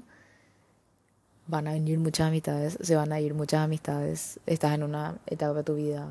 [1.47, 5.53] van a venir muchas amistades, se van a ir muchas amistades, estás en una etapa
[5.53, 6.07] de tu vida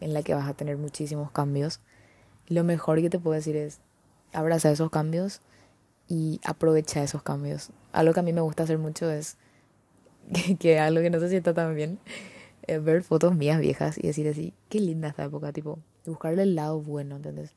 [0.00, 1.80] en la que vas a tener muchísimos cambios.
[2.48, 3.80] Lo mejor que te puedo decir es
[4.32, 5.40] abraza esos cambios
[6.08, 7.70] y aprovecha esos cambios.
[7.92, 9.36] Algo que a mí me gusta hacer mucho es
[10.58, 11.98] que, algo que no se sienta tan bien,
[12.66, 16.54] es ver fotos mías viejas y decir así, qué linda esta época, tipo, buscarle el
[16.54, 17.52] lado bueno, ¿entendés?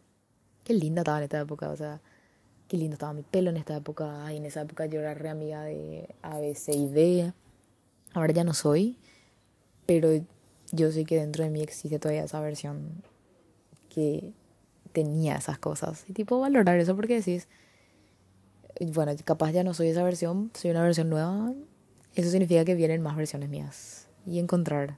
[0.63, 2.01] Qué linda estaba en esta época, o sea,
[2.73, 4.33] qué lindo estaba mi pelo en esta época.
[4.33, 7.31] Y en esa época yo era re amiga de A, B, C y D.
[8.15, 8.97] Ahora ya no soy,
[9.85, 10.09] pero
[10.71, 13.03] yo sé que dentro de mí existe todavía esa versión
[13.93, 14.33] que
[14.91, 16.03] tenía esas cosas.
[16.07, 17.47] Y tipo valorar eso porque decís,
[18.87, 21.53] bueno, capaz ya no soy esa versión, soy una versión nueva.
[22.15, 24.07] Eso significa que vienen más versiones mías.
[24.25, 24.97] Y encontrar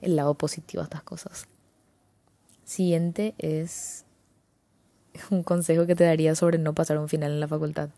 [0.00, 1.46] el lado positivo a estas cosas.
[2.64, 4.03] Siguiente es
[5.30, 7.90] un consejo que te daría sobre no pasar un final en la facultad.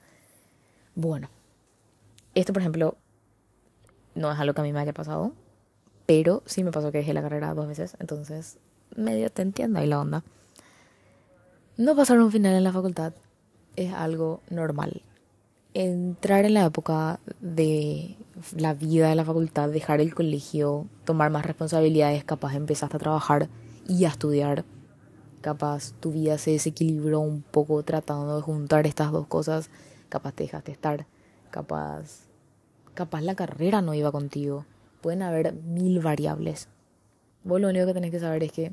[0.95, 1.29] Bueno,
[2.35, 2.97] esto por ejemplo
[4.15, 5.33] no es algo que a mí me haya pasado,
[6.07, 8.59] pero sí me pasó que dejé la carrera dos veces, entonces
[8.95, 10.25] medio te entiendo ahí la onda.
[11.77, 13.13] No pasar un final en la facultad
[13.77, 15.03] es algo normal.
[15.75, 18.17] Entrar en la época de
[18.57, 23.49] la vida de la facultad, dejar el colegio, tomar más responsabilidades, capaz empezaste a trabajar
[23.87, 24.65] y a estudiar
[25.41, 29.71] capaz tu vida se desequilibró un poco tratando de juntar estas dos cosas,
[30.09, 31.07] capaz te dejaste estar,
[31.51, 32.27] capaz,
[32.95, 34.65] capaz la carrera no iba contigo.
[35.01, 36.69] Pueden haber mil variables.
[37.45, 38.73] Vos lo único que tenés que saber es que,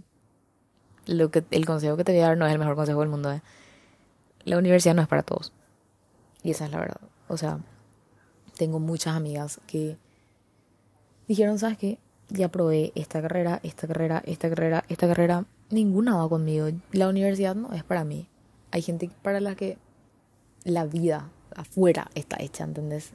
[1.06, 3.10] lo que el consejo que te voy a dar no es el mejor consejo del
[3.10, 3.32] mundo.
[3.32, 3.41] ¿eh?
[4.45, 5.54] La universidad no es para todos.
[6.41, 7.02] Y esa es la verdad.
[7.28, 7.60] O sea,
[8.58, 9.97] tengo muchas amigas que
[11.28, 11.99] dijeron, ¿sabes qué?
[12.30, 16.68] Ya probé esta carrera, esta carrera, esta carrera, esta carrera ninguna va conmigo.
[16.92, 18.28] La universidad no es para mí.
[18.72, 19.78] Hay gente para la que
[20.64, 23.14] la vida afuera está hecha, ¿entendés?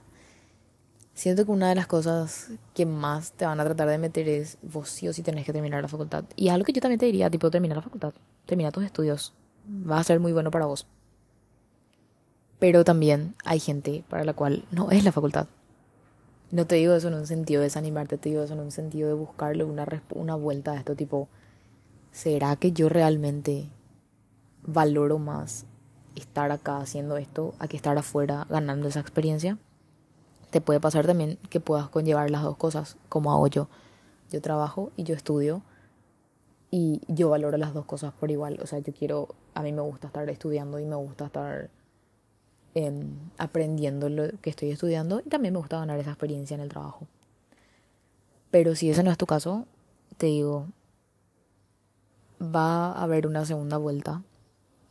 [1.14, 4.56] Siento que una de las cosas que más te van a tratar de meter es
[4.62, 6.24] vos sí o sí tenés que terminar la facultad.
[6.36, 8.12] Y es algo que yo también te diría, tipo, termina la facultad,
[8.46, 9.34] termina tus estudios.
[9.68, 10.86] Va a ser muy bueno para vos.
[12.60, 15.48] Pero también hay gente para la cual no es la facultad.
[16.50, 19.08] No te digo eso en un sentido de desanimarte, te digo eso en un sentido
[19.08, 21.28] de buscarle una, una vuelta a esto, tipo,
[22.12, 23.68] ¿será que yo realmente
[24.62, 25.66] valoro más
[26.18, 29.58] estar acá haciendo esto a que estar afuera ganando esa experiencia.
[30.50, 33.68] Te puede pasar también que puedas conllevar las dos cosas, como hago yo.
[34.30, 35.62] Yo trabajo y yo estudio
[36.70, 38.58] y yo valoro las dos cosas por igual.
[38.62, 41.70] O sea, yo quiero, a mí me gusta estar estudiando y me gusta estar
[42.74, 46.68] em, aprendiendo lo que estoy estudiando y también me gusta ganar esa experiencia en el
[46.68, 47.06] trabajo.
[48.50, 49.66] Pero si ese no es tu caso,
[50.16, 50.66] te digo,
[52.40, 54.22] va a haber una segunda vuelta,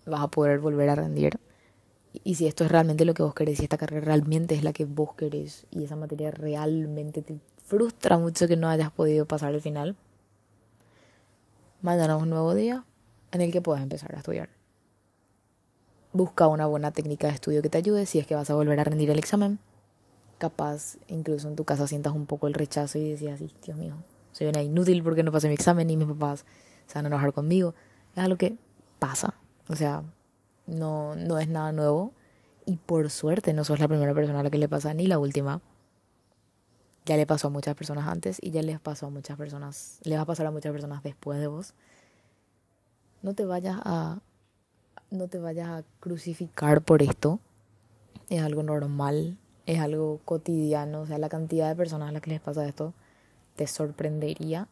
[0.06, 1.40] vas a poder volver a rendir.
[2.24, 4.74] Y si esto es realmente lo que vos querés, si esta carrera realmente es la
[4.74, 9.54] que vos querés y esa materia realmente te frustra mucho que no hayas podido pasar
[9.54, 9.96] el final,
[11.82, 12.86] mañana es un nuevo día
[13.32, 14.50] en el que puedas empezar a estudiar.
[16.14, 18.80] Busca una buena técnica de estudio que te ayude si es que vas a volver
[18.80, 19.60] a rendir el examen.
[20.40, 23.96] Capaz, incluso en tu casa sientas un poco el rechazo y decías, Dios mío,
[24.32, 26.46] soy una inútil porque no pasé mi examen y mis papás
[26.88, 27.76] se van a enojar conmigo.
[28.16, 28.58] Es algo que
[29.00, 29.36] pasa.
[29.70, 30.04] O sea,
[30.66, 32.14] no, no es nada nuevo.
[32.66, 35.20] Y por suerte no sos la primera persona a la que le pasa ni la
[35.20, 35.62] última.
[37.06, 40.18] Ya le pasó a muchas personas antes y ya les pasó a muchas personas, le
[40.18, 41.74] va a pasar a muchas personas después de vos.
[43.22, 44.20] No te vayas a
[45.10, 47.40] no te vayas a crucificar por esto.
[48.30, 52.32] Es algo normal, es algo cotidiano, o sea, la cantidad de personas a las que
[52.32, 52.94] les pasa esto
[53.56, 54.68] te sorprendería.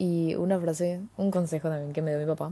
[0.00, 2.50] Y una frase, un consejo también que me dio mi papá,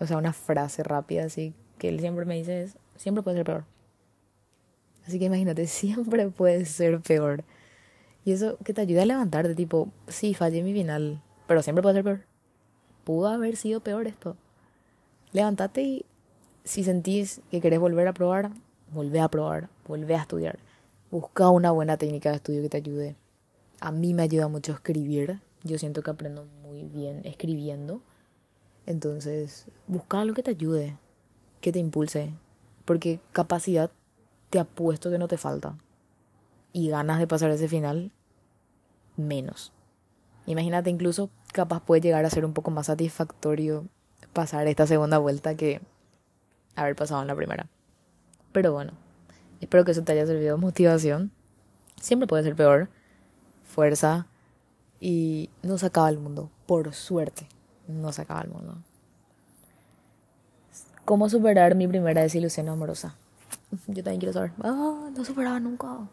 [0.00, 3.46] o sea, una frase rápida así que él siempre me dice es, siempre puede ser
[3.46, 3.64] peor.
[5.06, 7.44] Así que imagínate, siempre puede ser peor.
[8.24, 11.94] Y eso que te ayuda a levantarte, tipo, sí, fallé mi final, pero siempre puede
[11.94, 12.20] ser peor.
[13.04, 14.36] Pudo haber sido peor esto.
[15.32, 16.06] Levántate y
[16.64, 18.50] si sentís que querés volver a probar,
[18.92, 20.58] volvé a probar, volvé a estudiar.
[21.12, 23.16] Busca una buena técnica de estudio que te ayude
[23.80, 25.40] a mí me ayuda mucho escribir.
[25.62, 28.00] Yo siento que aprendo muy bien escribiendo.
[28.86, 30.96] Entonces, busca algo que te ayude,
[31.60, 32.32] que te impulse.
[32.84, 33.90] Porque capacidad
[34.48, 35.76] te apuesto que no te falta.
[36.72, 38.10] Y ganas de pasar ese final,
[39.16, 39.72] menos.
[40.46, 43.86] Imagínate incluso, capaz puede llegar a ser un poco más satisfactorio
[44.32, 45.80] pasar esta segunda vuelta que
[46.76, 47.66] haber pasado en la primera.
[48.52, 48.92] Pero bueno,
[49.60, 51.30] espero que eso te haya servido de motivación.
[52.00, 52.88] Siempre puede ser peor
[53.64, 54.26] fuerza
[55.00, 57.48] y no se acaba el mundo, por suerte,
[57.88, 58.76] no se acaba el mundo.
[61.04, 63.16] ¿Cómo superar mi primera desilusión amorosa?
[63.86, 64.52] Yo también quiero saber.
[64.62, 66.08] Ah, no superaba nunca.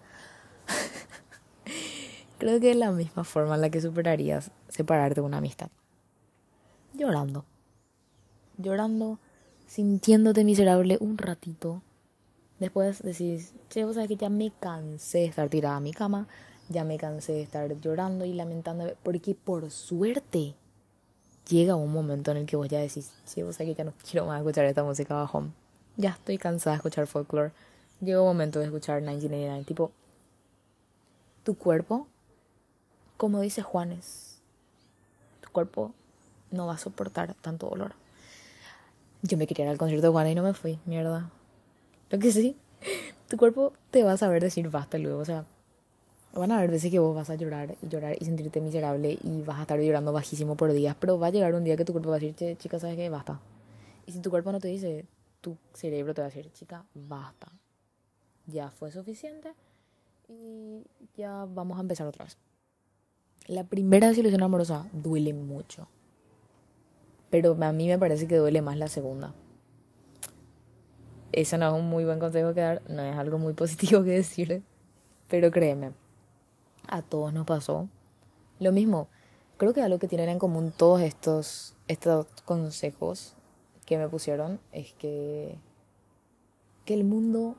[2.40, 5.70] Creo que es la misma forma en la que superarías separarte de una amistad.
[6.94, 7.46] Llorando.
[8.58, 9.20] Llorando,
[9.68, 11.82] sintiéndote miserable un ratito.
[12.60, 16.28] Después decís, che, vos sabés que ya me cansé de estar tirada a mi cama,
[16.70, 20.56] ya me cansé de estar llorando y lamentando, porque por suerte
[21.48, 23.94] llega un momento en el que vos ya decís, sí, vos sabés que ya no
[24.10, 25.46] quiero más escuchar esta música bajo.
[25.96, 27.52] Ya estoy cansada de escuchar folklore.
[28.02, 29.64] Llega un momento de escuchar 1989.
[29.66, 29.92] Tipo,
[31.44, 32.08] tu cuerpo,
[33.16, 34.40] como dice Juanes,
[35.42, 35.94] tu cuerpo
[36.52, 37.94] no va a soportar tanto dolor.
[39.24, 41.32] Yo me quería ir al concierto de Juanes y no me fui, mierda.
[42.12, 42.56] Lo que sí,
[43.28, 45.46] tu cuerpo te va a saber decir basta luego, o sea,
[46.34, 49.42] Van a haber veces que vos vas a llorar y llorar y sentirte miserable y
[49.42, 51.94] vas a estar llorando bajísimo por días, pero va a llegar un día que tu
[51.94, 53.10] cuerpo va a decir, chica, ¿sabes qué?
[53.10, 53.40] Basta.
[54.06, 55.06] Y si tu cuerpo no te dice,
[55.42, 57.52] tu cerebro te va a decir, chica, basta.
[58.46, 59.54] Ya fue suficiente
[60.30, 60.84] y
[61.16, 62.38] ya vamos a empezar otra vez.
[63.48, 65.88] La primera desilusión amorosa duele mucho,
[67.30, 69.34] pero a mí me parece que duele más la segunda.
[71.32, 74.12] Eso no es un muy buen consejo que dar, no es algo muy positivo que
[74.12, 74.64] decir,
[75.30, 75.92] pero créeme,
[76.88, 77.88] a todos nos pasó.
[78.60, 79.08] Lo mismo,
[79.58, 83.36] creo que algo que tienen en común todos estos, estos consejos
[83.86, 85.58] que me pusieron es que,
[86.86, 87.56] que el mundo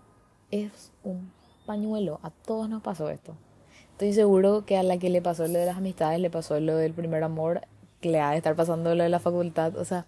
[0.51, 1.33] es un
[1.67, 2.21] pañuelo.
[2.23, 3.35] A todos nos pasó esto.
[3.93, 6.77] Estoy seguro que a la que le pasó lo de las amistades, le pasó lo
[6.77, 7.63] del primer amor,
[8.01, 9.77] que le ha de estar pasando lo de la facultad.
[9.77, 10.07] O sea,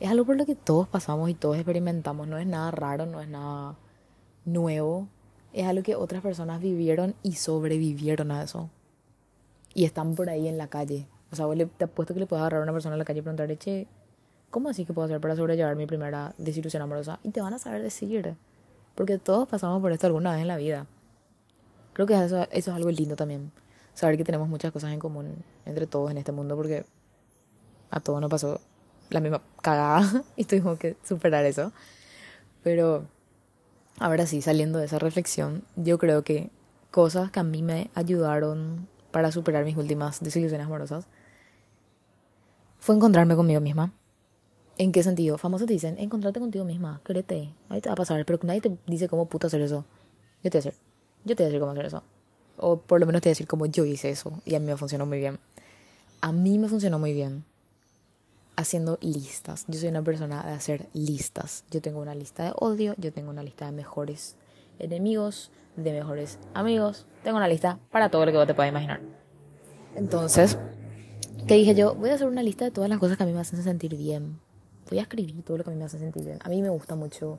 [0.00, 2.26] es algo por lo que todos pasamos y todos experimentamos.
[2.28, 3.76] No es nada raro, no es nada
[4.44, 5.08] nuevo
[5.52, 8.70] es algo que otras personas vivieron y sobrevivieron a eso.
[9.74, 11.06] Y están por ahí en la calle.
[11.32, 11.46] O sea,
[11.76, 13.86] te apuesto que le puedes agarrar a una persona en la calle y preguntarle, che,
[14.50, 17.20] ¿cómo así que puedo hacer para sobrellevar mi primera desilusión amorosa?
[17.22, 18.36] Y te van a saber decir.
[18.94, 20.86] Porque todos pasamos por esto alguna vez en la vida.
[21.92, 23.52] Creo que eso, eso es algo lindo también.
[23.94, 26.84] Saber que tenemos muchas cosas en común entre todos en este mundo porque
[27.90, 28.60] a todos nos pasó
[29.10, 31.72] la misma cagada y tuvimos que superar eso.
[32.62, 33.06] Pero
[34.00, 36.50] Ahora sí, saliendo de esa reflexión, yo creo que
[36.90, 41.06] cosas que a mí me ayudaron para superar mis últimas desilusiones amorosas
[42.78, 43.92] fue encontrarme conmigo misma
[44.78, 45.36] ¿En qué sentido?
[45.36, 48.78] Famosos te dicen, encontrate contigo misma, créete, ahí te va a pasar, pero nadie te
[48.86, 49.84] dice cómo puto hacer eso.
[50.42, 50.80] Yo te voy a decir,
[51.26, 52.02] yo te voy a decir cómo hacer eso.
[52.56, 54.64] O por lo menos te voy a decir cómo yo hice eso y a mí
[54.64, 55.38] me funcionó muy bien.
[56.22, 57.44] A mí me funcionó muy bien
[58.60, 59.64] haciendo listas.
[59.68, 61.64] Yo soy una persona de hacer listas.
[61.70, 64.36] Yo tengo una lista de odio, yo tengo una lista de mejores
[64.78, 67.06] enemigos, de mejores amigos.
[67.22, 69.00] Tengo una lista para todo lo que vos te puedas imaginar.
[69.96, 70.58] Entonces,
[71.46, 71.94] ¿qué dije yo?
[71.94, 73.96] Voy a hacer una lista de todas las cosas que a mí me hacen sentir
[73.96, 74.38] bien.
[74.88, 76.38] Voy a escribir todo lo que a mí me hace sentir bien.
[76.42, 77.38] A mí me gusta mucho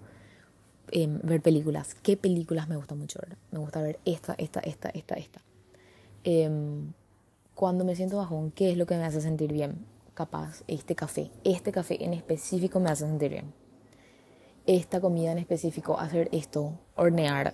[0.91, 1.95] em, ver películas.
[1.95, 3.37] ¿Qué películas me gusta mucho ver?
[3.51, 5.41] Me gusta ver esta, esta, esta, esta, esta.
[6.23, 6.93] Em,
[7.55, 9.85] cuando me siento bajón, ¿qué es lo que me hace sentir bien?
[10.21, 11.31] Capaz, este café.
[11.43, 13.55] Este café en específico me hace sentir bien.
[14.67, 17.53] Esta comida en específico, hacer esto, hornear,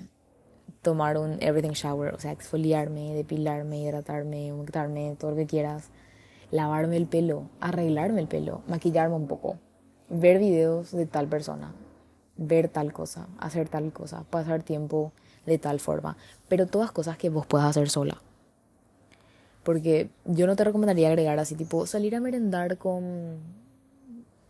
[0.82, 5.92] tomar un everything shower, o sea, exfoliarme, depilarme, hidratarme, humectarme, todo lo que quieras,
[6.52, 9.56] lavarme el pelo, arreglarme el pelo, maquillarme un poco,
[10.10, 11.74] ver videos de tal persona,
[12.36, 15.14] ver tal cosa, hacer tal cosa, pasar tiempo
[15.46, 16.18] de tal forma,
[16.50, 18.22] pero todas cosas que vos puedas hacer sola.
[19.68, 23.40] Porque yo no te recomendaría agregar así, tipo, salir a merendar con,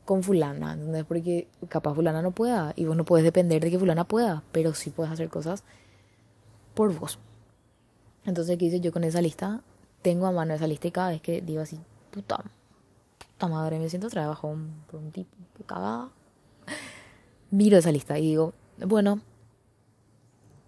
[0.05, 1.05] con fulana, ¿entendés?
[1.05, 4.75] Porque capaz fulana no pueda y vos no puedes depender de que fulana pueda, pero
[4.75, 5.63] sí puedes hacer cosas
[6.75, 7.17] por vos.
[8.25, 9.63] Entonces, ¿qué hice yo con esa lista?
[10.03, 11.79] Tengo a mano esa lista y cada vez que digo así,
[12.11, 12.43] puta,
[13.17, 14.55] puta madre, me siento trabajo
[14.91, 16.11] por un tipo cagada,
[17.49, 18.53] miro esa lista y digo,
[18.85, 19.19] bueno,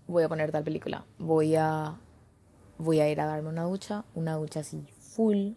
[0.07, 1.99] voy a poner tal película, voy a
[2.79, 5.51] voy a ir a darme una ducha, una ducha así full,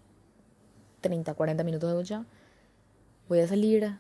[1.01, 2.25] 30, 40 minutos de ducha.
[3.29, 3.99] Voy a salir,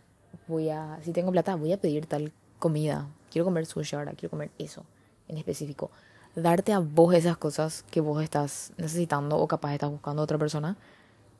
[0.49, 3.09] voy a, si tengo plata, voy a pedir tal comida.
[3.31, 4.85] Quiero comer sushi ahora, quiero comer eso
[5.29, 5.91] en específico.
[6.35, 10.37] Darte a vos esas cosas que vos estás necesitando o capaz estás buscando a otra
[10.37, 10.77] persona.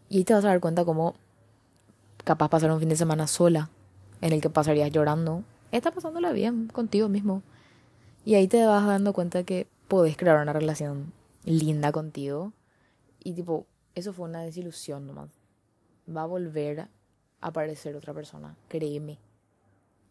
[0.09, 1.15] Y ahí te vas a dar cuenta cómo
[2.25, 3.71] capaz pasar un fin de semana sola
[4.21, 5.43] en el que pasarías llorando.
[5.73, 7.43] Está pasándola bien contigo mismo.
[8.25, 11.13] Y ahí te vas dando cuenta que podés crear una relación
[11.45, 12.53] linda contigo.
[13.23, 15.31] Y tipo, eso fue una desilusión nomás.
[16.09, 16.89] Va a volver a
[17.41, 19.19] aparecer otra persona, créeme.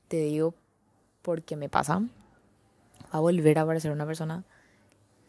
[0.08, 0.54] Te digo
[1.22, 2.00] porque me pasa.
[2.00, 4.44] Va a volver a aparecer una persona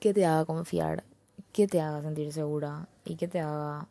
[0.01, 1.05] que te haga confiar,
[1.53, 3.89] que te haga sentir segura y que te haga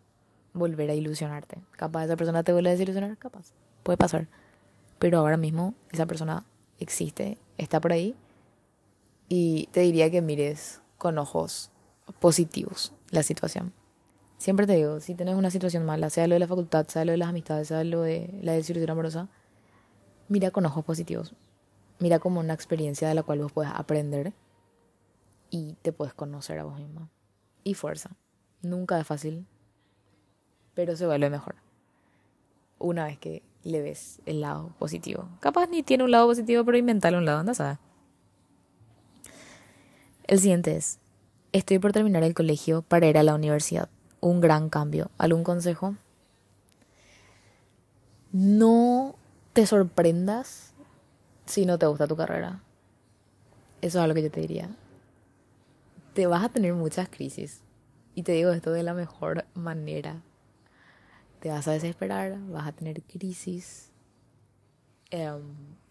[0.54, 1.58] volver a ilusionarte.
[1.72, 3.54] Capaz esa persona te vuelve a desilusionar, capaz.
[3.84, 4.28] Puede pasar.
[5.00, 6.46] Pero ahora mismo esa persona
[6.80, 8.16] existe, está por ahí.
[9.30, 11.72] Y te diría que mires con ojos
[12.20, 13.74] positivos la situación.
[14.38, 17.12] Siempre te digo, si tienes una situación mala, sea lo de la facultad, sea lo
[17.12, 19.30] de las amistades, sea lo de la desilusión amorosa,
[20.30, 21.36] mira con ojos positivos.
[22.00, 24.34] Mira como una experiencia de la cual vos puedes aprender
[25.52, 27.10] y te puedes conocer a vos misma.
[27.64, 28.12] Y fuerza.
[28.64, 29.46] Nunca es fácil,
[30.74, 31.56] pero se vuelve mejor.
[32.80, 35.30] Una vez que le ves el lado positivo.
[35.40, 37.78] Capaz ni tiene un lado positivo, pero inventale un lado, anda sabes.
[40.26, 41.00] El siguiente es,
[41.54, 43.90] Estoy por terminar el colegio para ir a la universidad.
[44.22, 45.12] Un gran cambio.
[45.18, 45.96] ¿Algún consejo?
[48.32, 49.16] No
[49.52, 50.74] te sorprendas
[51.46, 52.62] si no te gusta tu carrera.
[53.82, 54.70] Eso es lo que yo te diría.
[56.14, 57.60] Te vas a tener muchas crisis.
[58.16, 60.22] Y te digo esto de la mejor manera.
[61.42, 63.92] Te vas a desesperar, vas a tener crisis.
[65.10, 65.42] Em,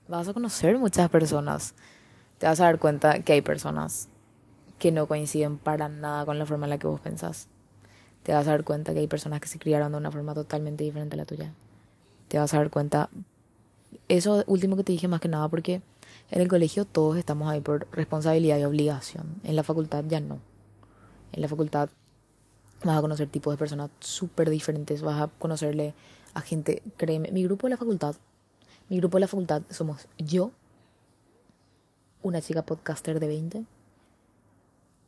[0.09, 1.75] vas a conocer muchas personas.
[2.39, 4.09] Te vas a dar cuenta que hay personas
[4.81, 7.49] que no coinciden para nada con la forma en la que vos pensás.
[8.23, 10.83] Te vas a dar cuenta que hay personas que se criaron de una forma totalmente
[10.83, 11.53] diferente a la tuya.
[12.29, 13.11] Te vas a dar cuenta.
[14.09, 15.83] Eso último que te dije más que nada porque
[16.31, 19.41] en el colegio todos estamos ahí por responsabilidad y obligación.
[19.45, 20.39] En la facultad ya no.
[21.33, 21.91] En la facultad
[22.83, 25.03] vas a conocer tipos de personas súper diferentes.
[25.03, 25.93] Vas a conocerle
[26.33, 28.17] a gente, créeme, mi grupo de la facultad,
[28.89, 30.53] mi grupo de la facultad somos yo,
[32.23, 33.65] una chica podcaster de 20,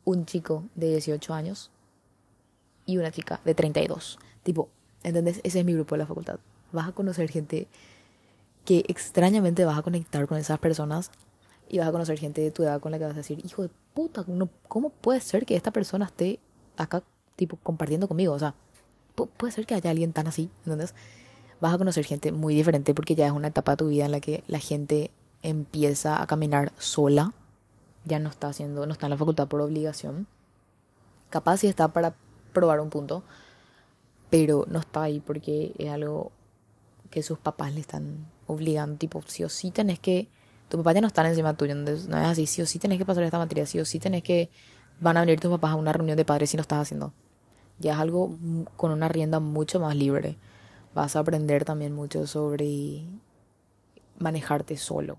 [0.05, 1.71] un chico de 18 años
[2.85, 4.19] y una chica de 32.
[4.43, 4.69] Tipo,
[5.03, 5.39] ¿entendés?
[5.43, 6.39] Ese es mi grupo de la facultad.
[6.71, 7.67] Vas a conocer gente
[8.65, 11.11] que extrañamente vas a conectar con esas personas
[11.69, 13.63] y vas a conocer gente de tu edad con la que vas a decir, hijo
[13.63, 14.25] de puta,
[14.67, 16.39] ¿cómo puede ser que esta persona esté
[16.77, 17.03] acá,
[17.35, 18.33] tipo, compartiendo conmigo?
[18.33, 18.55] O sea,
[19.37, 20.93] puede ser que haya alguien tan así, ¿entendés?
[21.61, 24.11] Vas a conocer gente muy diferente porque ya es una etapa de tu vida en
[24.11, 27.33] la que la gente empieza a caminar sola
[28.05, 30.27] ya no está haciendo, no está en la facultad por obligación.
[31.29, 32.15] Capaz sí está para
[32.53, 33.23] probar un punto,
[34.29, 36.31] pero no está ahí porque es algo
[37.09, 40.27] que sus papás le están obligando, tipo, sí o sí tenés que,
[40.69, 43.05] tu papá ya no está encima tuyo, no es así, sí o sí tenés que
[43.05, 44.49] pasar esta materia, sí o sí tenés que,
[44.99, 47.13] van a venir tus papás a una reunión de padres si no estás haciendo.
[47.79, 48.37] Ya es algo
[48.77, 50.37] con una rienda mucho más libre.
[50.93, 53.05] Vas a aprender también mucho sobre
[54.19, 55.17] manejarte solo,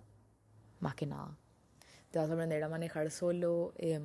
[0.81, 1.37] más que nada.
[2.15, 4.05] Te vas a aprender a manejar solo, em,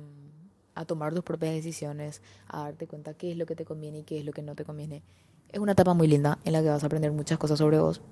[0.74, 4.02] a tomar tus propias decisiones, a darte cuenta qué es lo que te conviene y
[4.02, 5.04] qué es lo que no te conviene.
[5.48, 8.02] Es una etapa muy linda en la que vas a aprender muchas cosas sobre vos.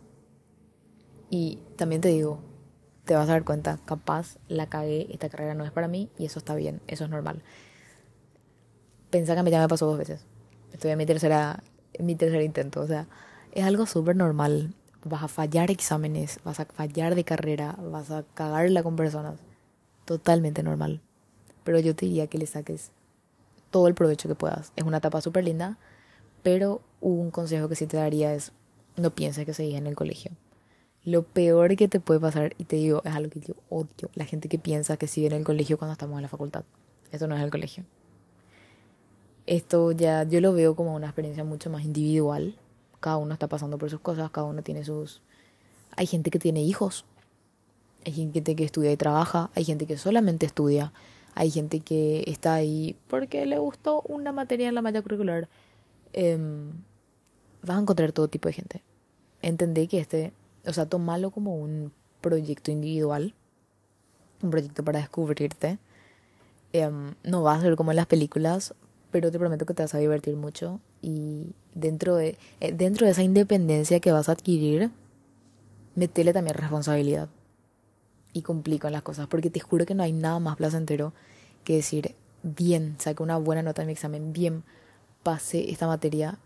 [1.30, 2.38] Y también te digo,
[3.06, 6.26] te vas a dar cuenta, capaz la cagué, esta carrera no es para mí y
[6.26, 7.42] eso está bien, eso es normal.
[9.10, 10.24] Pensá que a mí ya me pasó dos veces.
[10.72, 13.08] Estoy en mi tercera, en mi tercer intento, o sea,
[13.50, 14.76] es algo súper normal.
[15.02, 19.40] Vas a fallar exámenes, vas a fallar de carrera, vas a cagarla con personas.
[20.08, 21.02] Totalmente normal.
[21.64, 22.92] Pero yo te diría que le saques
[23.70, 24.72] todo el provecho que puedas.
[24.74, 25.76] Es una etapa súper linda,
[26.42, 28.52] pero un consejo que sí te daría es
[28.96, 30.32] no pienses que seguís en el colegio.
[31.04, 34.24] Lo peor que te puede pasar, y te digo, es algo que yo odio, la
[34.24, 36.64] gente que piensa que sigue en el colegio cuando estamos en la facultad.
[37.12, 37.84] Esto no es el colegio.
[39.44, 42.56] Esto ya yo lo veo como una experiencia mucho más individual.
[43.00, 45.20] Cada uno está pasando por sus cosas, cada uno tiene sus...
[45.96, 47.04] Hay gente que tiene hijos,
[48.04, 50.92] hay gente que estudia y trabaja, hay gente que solamente estudia,
[51.34, 55.48] hay gente que está ahí porque le gustó una materia en la malla curricular.
[56.12, 56.72] Em,
[57.62, 58.82] vas a encontrar todo tipo de gente.
[59.42, 60.32] Entendé que este,
[60.66, 63.34] o sea, tomalo como un proyecto individual,
[64.42, 65.78] un proyecto para descubrirte.
[66.72, 68.74] Em, no va a ser como en las películas,
[69.10, 73.12] pero te prometo que te vas a divertir mucho y dentro de, eh, dentro de
[73.12, 74.90] esa independencia que vas a adquirir,
[75.94, 77.28] metele también responsabilidad
[78.32, 81.12] y cumplir con las cosas, porque te juro que no hay nada más placentero
[81.64, 84.64] que decir, bien, saqué una buena nota en mi examen, bien,
[85.22, 86.38] pasé esta materia,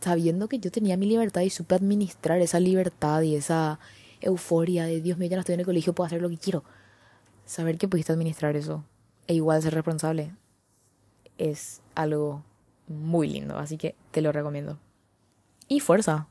[0.00, 3.78] sabiendo que yo tenía mi libertad y supe administrar esa libertad y esa
[4.20, 6.64] euforia de Dios mío, ya no estoy en el colegio, puedo hacer lo que quiero.
[7.46, 8.84] Saber que pudiste administrar eso
[9.26, 10.34] e igual ser responsable
[11.38, 12.44] es algo
[12.86, 14.78] muy lindo, así que te lo recomiendo.
[15.66, 16.26] Y fuerza,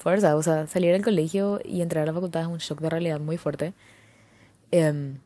[0.00, 2.90] fuerza, o sea, salir del colegio y entrar a la facultad es un shock de
[2.90, 3.74] realidad muy fuerte.
[4.70, 5.18] Em,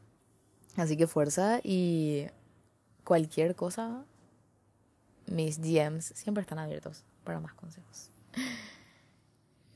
[0.76, 2.26] así que fuerza y
[3.04, 4.04] cualquier cosa,
[5.26, 8.10] mis DMs siempre están abiertos para más consejos.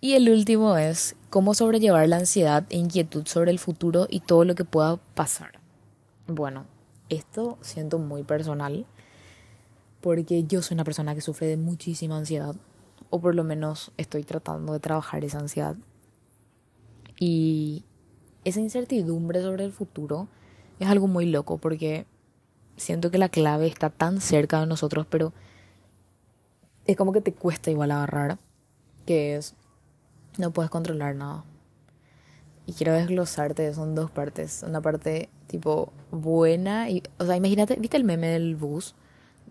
[0.01, 4.45] Y el último es cómo sobrellevar la ansiedad e inquietud sobre el futuro y todo
[4.45, 5.59] lo que pueda pasar.
[6.27, 6.67] Bueno,
[7.09, 8.87] esto siento muy personal
[10.01, 12.55] porque yo soy una persona que sufre de muchísima ansiedad,
[13.11, 15.77] o por lo menos estoy tratando de trabajar esa ansiedad.
[17.19, 17.85] Y
[18.45, 20.29] esa incertidumbre sobre el futuro
[20.79, 22.07] es algo muy loco porque
[22.77, 25.33] siento que la clave está tan cerca de nosotros, pero
[26.87, 28.39] es como que te cuesta igual agarrar,
[29.05, 29.55] que es,
[30.39, 31.45] no puedes controlar nada.
[32.67, 34.63] Y quiero desglosarte, son dos partes.
[34.63, 38.95] Una parte tipo buena, y, o sea, imagínate, ¿viste el meme del bus?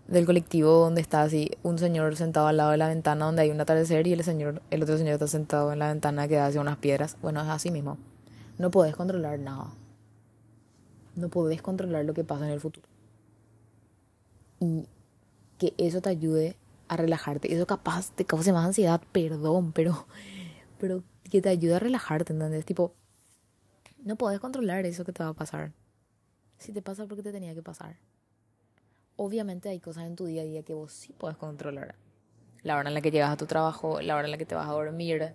[0.08, 3.52] Del colectivo donde está así un señor sentado al lado de la ventana donde hay
[3.52, 6.48] un atardecer y el señor el otro señor está sentado en la ventana que da
[6.48, 7.18] hacia unas piedras.
[7.22, 7.98] Bueno es así mismo.
[8.58, 9.68] No podés controlar nada.
[11.16, 12.88] No podés controlar lo que pasa en el futuro.
[14.60, 14.88] Y
[15.58, 16.56] que eso te ayude
[16.88, 17.54] a relajarte.
[17.54, 20.08] Eso capaz te cause más ansiedad perdón pero
[20.80, 22.66] pero que te ayude a relajarte ¿entendés?
[22.66, 22.94] tipo
[24.04, 25.74] no podés controlar eso que te va a pasar.
[26.60, 27.98] Si te pasa porque te tenía que pasar
[29.18, 31.96] obviamente hay cosas en tu día a día que vos sí puedes controlar.
[32.64, 34.56] La hora en la que llegas a tu trabajo, la hora en la que te
[34.56, 35.34] vas a dormir.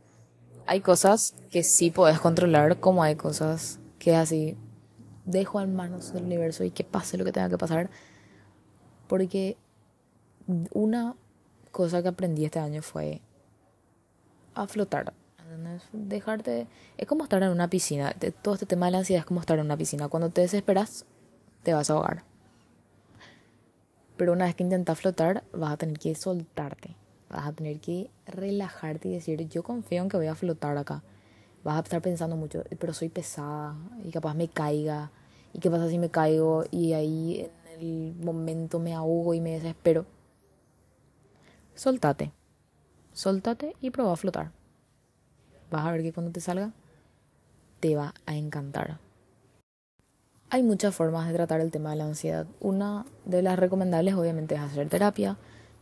[0.67, 4.57] Hay cosas que sí puedes controlar, como hay cosas que así
[5.25, 7.91] dejo en manos del universo y que pase lo que tenga que pasar.
[9.09, 9.57] Porque
[10.73, 11.17] una
[11.71, 13.21] cosa que aprendí este año fue
[14.55, 15.13] a flotar.
[15.93, 16.67] Dejarte.
[16.97, 18.15] Es como estar en una piscina.
[18.43, 20.09] Todo este tema de la ansiedad es como estar en una piscina.
[20.09, 21.05] Cuando te desesperas,
[21.63, 22.25] te vas a ahogar.
[24.23, 26.95] Pero una vez que intentas flotar, vas a tener que soltarte.
[27.29, 31.03] Vas a tener que relajarte y decir, yo confío en que voy a flotar acá.
[31.65, 35.11] Vas a estar pensando mucho, pero soy pesada y capaz me caiga.
[35.53, 39.55] ¿Y qué pasa si me caigo y ahí en el momento me ahogo y me
[39.55, 40.07] desespero?
[41.75, 42.31] Soltate.
[43.13, 44.53] Soltate y prueba a flotar.
[45.69, 46.71] Vas a ver que cuando te salga,
[47.81, 49.01] te va a encantar.
[50.55, 52.47] Hay muchas formas de tratar el tema de la ansiedad.
[52.61, 55.39] Una de las recomendables obviamente es hacer terapia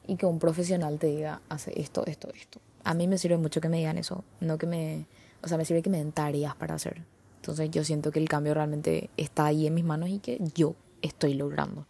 [0.07, 2.61] y que un profesional te diga, hace esto, esto, esto.
[2.85, 5.07] A mí me sirve mucho que me digan eso, no que me,
[5.43, 7.03] o sea, me sirve que me den tareas para hacer.
[7.35, 10.77] Entonces yo siento que el cambio realmente está ahí en mis manos y que yo
[11.03, 11.89] estoy logrando.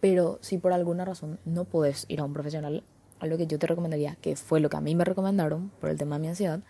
[0.00, 2.82] Pero si por alguna razón no puedes ir a un profesional,
[3.20, 5.98] algo que yo te recomendaría, que fue lo que a mí me recomendaron por el
[5.98, 6.62] tema de mi ansiedad,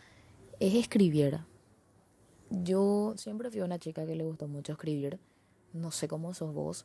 [0.59, 1.41] es escribir
[2.51, 5.19] yo siempre fui una chica que le gustó mucho escribir.
[5.73, 6.85] No sé cómo sos vos,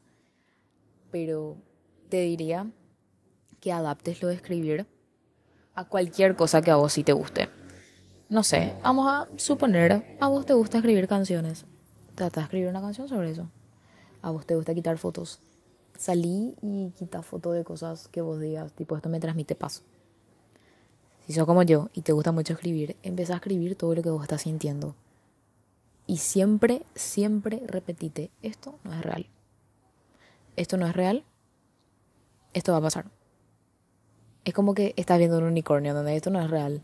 [1.12, 1.58] pero
[2.10, 2.72] te diría
[3.60, 4.86] que adaptes lo de escribir
[5.74, 7.50] a cualquier cosa que a vos sí te guste.
[8.30, 11.66] no sé, vamos a suponer, a vos te gusta escribir canciones.
[12.16, 13.50] Trata de escribir una canción sobre eso.
[14.22, 15.40] A vos te gusta quitar fotos.
[15.98, 19.84] Salí y quita fotos de cosas que vos digas, tipo, esto me transmite paz.
[21.26, 24.10] Si sos como yo y te gusta mucho escribir, empieza a escribir todo lo que
[24.10, 24.96] vos estás sintiendo.
[26.08, 29.28] Y siempre, siempre repetite, esto no es real.
[30.56, 31.26] Esto no es real.
[32.54, 33.06] Esto va a pasar.
[34.46, 36.82] Es como que estás viendo un unicornio donde esto no es real.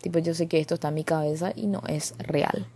[0.00, 2.68] Tipo, yo sé que esto está en mi cabeza y no es real.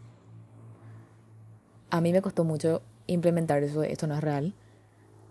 [1.91, 4.55] A mí me costó mucho implementar eso esto no es real.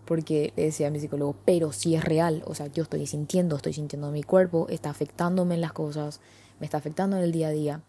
[0.06, 2.42] Porque le decía a mi psicólogo, pero sí es real.
[2.46, 6.20] O sea, yo estoy sintiendo, estoy sintiendo mi cuerpo, está afectándome en las cosas,
[6.60, 7.82] me está afectando en el día a día.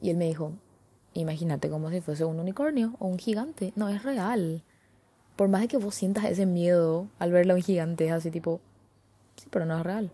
[0.00, 0.52] Y él me dijo,
[1.14, 3.72] imagínate como si fuese un unicornio o un gigante.
[3.76, 4.62] No, es real.
[5.36, 8.60] Por más de que vos sientas ese miedo al verlo un gigante, es así tipo,
[9.36, 10.10] sí, pero no es real.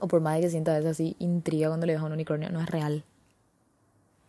[0.00, 2.50] O por más de que sientas esa así intriga cuando le ves a un unicornio,
[2.50, 3.04] no es real.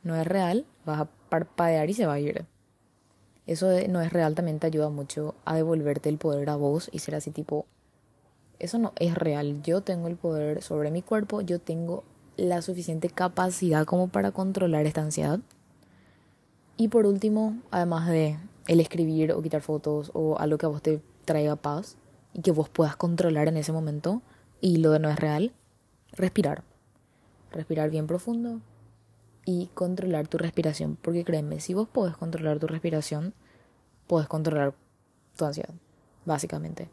[0.03, 2.45] No es real, vas a parpadear y se va a ir.
[3.45, 6.89] Eso de no es real también te ayuda mucho a devolverte el poder a vos
[6.91, 7.65] y ser así tipo,
[8.59, 9.61] eso no es real.
[9.63, 12.03] Yo tengo el poder sobre mi cuerpo, yo tengo
[12.37, 15.39] la suficiente capacidad como para controlar esta ansiedad.
[16.77, 20.81] Y por último, además de el escribir o quitar fotos o algo que a vos
[20.81, 21.97] te traiga paz
[22.33, 24.21] y que vos puedas controlar en ese momento,
[24.61, 25.53] y lo de no es real,
[26.11, 26.63] respirar.
[27.51, 28.61] Respirar bien profundo
[29.45, 30.97] y controlar tu respiración.
[31.01, 33.33] Porque créeme, si vos podés controlar tu respiración,
[34.05, 34.75] podés controlar
[35.35, 35.73] tu ansiedad,
[36.25, 36.89] básicamente.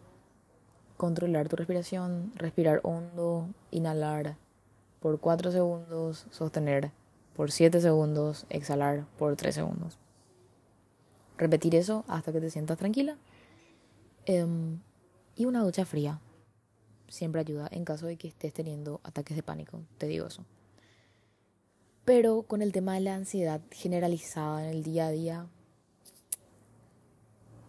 [0.97, 4.37] Controlar tu respiración, respirar hondo, inhalar
[5.05, 6.91] por 4 segundos, sostener
[7.37, 9.99] por 7 segundos, exhalar por 3 segundos.
[11.37, 13.19] Repetir eso hasta que te sientas tranquila.
[14.25, 14.81] Em,
[15.37, 16.21] y una ducha fría
[17.09, 20.47] siempre ayuda en caso de que estés teniendo ataques de pánico, te digo eso.
[22.07, 25.47] Pero con el tema de la ansiedad generalizada en el día a día,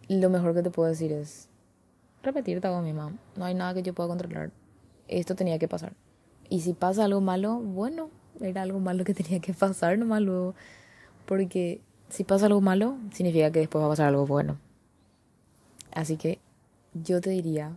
[0.08, 1.50] lo mejor que te puedo decir es
[2.22, 3.18] repetirte mi mamá.
[3.36, 4.52] No hay nada que yo pueda controlar.
[5.06, 5.92] Esto tenía que pasar.
[6.48, 10.54] Y si pasa algo malo, bueno, era algo malo que tenía que pasar nomás luego.
[11.26, 14.58] Porque si pasa algo malo, significa que después va a pasar algo bueno.
[15.92, 16.38] Así que
[16.94, 17.76] yo te diría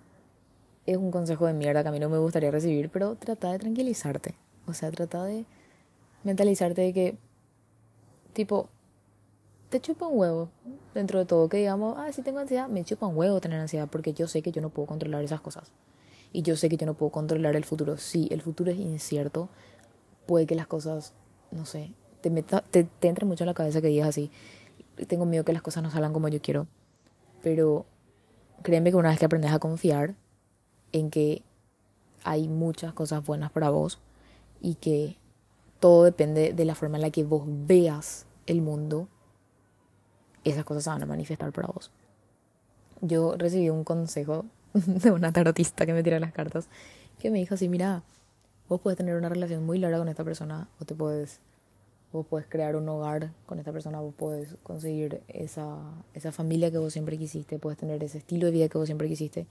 [0.91, 3.59] es un consejo de mierda que a mí no me gustaría recibir, pero trata de
[3.59, 4.36] tranquilizarte.
[4.65, 5.45] O sea, trata de
[6.24, 7.17] mentalizarte de que,
[8.34, 8.70] tipo,
[9.70, 10.49] te chupa un huevo
[10.95, 11.47] dentro de todo.
[11.47, 14.41] Que digamos, ah, si tengo ansiedad, me chupa un huevo tener ansiedad porque yo sé
[14.41, 15.72] que yo no puedo controlar esas cosas.
[16.32, 17.97] Y yo sé que yo no puedo controlar el futuro.
[17.97, 19.49] Sí, el futuro es incierto.
[20.25, 21.13] Puede que las cosas,
[21.51, 24.32] no sé, te, meta, te, entre mucho en la cabeza que digas así.
[25.07, 26.67] Tengo miedo que las cosas no salgan como yo quiero.
[27.41, 27.86] Pero
[28.61, 30.15] créeme que una vez que aprendes a confiar,
[30.91, 31.43] en que
[32.23, 33.99] hay muchas cosas buenas para vos
[34.61, 35.17] y que
[35.80, 39.07] todo depende de la forma en la que vos veas el mundo,
[40.43, 41.91] esas cosas se van a manifestar para vos.
[43.01, 46.67] Yo recibí un consejo de una tarotista que me tira las cartas,
[47.20, 48.03] que me dijo así, mira,
[48.67, 51.39] vos puedes tener una relación muy larga con esta persona, o te puedes,
[52.13, 55.78] vos puedes crear un hogar con esta persona, vos puedes conseguir esa,
[56.13, 59.07] esa familia que vos siempre quisiste, puedes tener ese estilo de vida que vos siempre
[59.07, 59.47] quisiste,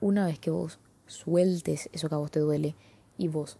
[0.00, 2.74] una vez que vos sueltes eso que a vos te duele
[3.18, 3.58] y vos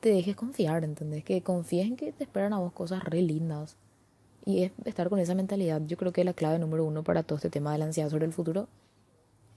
[0.00, 1.24] te dejes confiar, ¿entendés?
[1.24, 3.76] Que confíes en que te esperan a vos cosas re lindas.
[4.44, 5.80] Y es estar con esa mentalidad.
[5.86, 8.26] Yo creo que la clave número uno para todo este tema de la ansiedad sobre
[8.26, 8.68] el futuro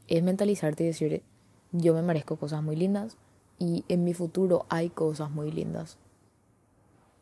[0.07, 1.23] es mentalizarte y decir,
[1.71, 3.17] yo me merezco cosas muy lindas
[3.59, 5.97] y en mi futuro hay cosas muy lindas.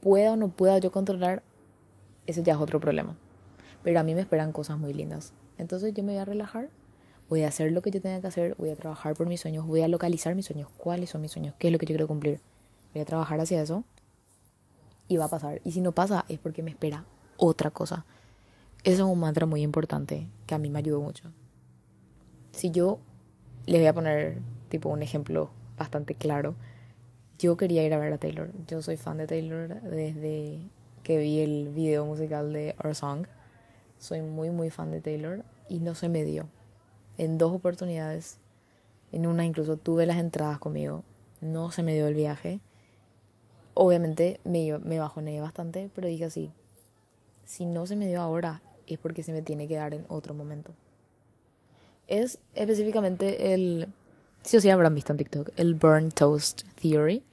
[0.01, 1.43] Pueda o no pueda yo controlar,
[2.27, 3.15] ese ya es otro problema.
[3.83, 5.33] Pero a mí me esperan cosas muy lindas.
[5.57, 6.69] Entonces yo me voy a relajar
[7.29, 9.65] voy a hacer lo que yo tenga que hacer, voy a trabajar por mis sueños,
[9.65, 12.07] voy a localizar mis sueños, cuáles son mis sueños, qué es lo que yo quiero
[12.07, 12.39] cumplir.
[12.93, 13.83] Voy a trabajar hacia eso
[15.07, 15.61] y va a pasar.
[15.63, 17.05] Y si no pasa es porque me espera
[17.37, 18.05] otra cosa.
[18.83, 21.31] Eso es un mantra muy importante que a mí me ayudó mucho.
[22.55, 22.99] Si yo
[23.65, 24.37] les voy a poner
[24.69, 26.55] tipo un ejemplo bastante claro,
[27.37, 28.49] yo quería ir a ver a Taylor.
[28.65, 30.61] Yo soy fan de Taylor desde
[31.03, 33.27] que vi el video musical de Our Song.
[33.99, 36.47] Soy muy muy fan de Taylor y no se me dio
[37.17, 38.37] en dos oportunidades.
[39.11, 41.03] En una incluso tuve las entradas conmigo.
[41.41, 42.61] No se me dio el viaje.
[43.73, 46.53] Obviamente me, me bajoné bastante, pero dije así,
[47.43, 50.33] si no se me dio ahora es porque se me tiene que dar en otro
[50.33, 50.71] momento.
[52.07, 53.87] Es específicamente el,
[54.43, 57.23] si o sí habrán visto en TikTok, el Burn Toast Theory,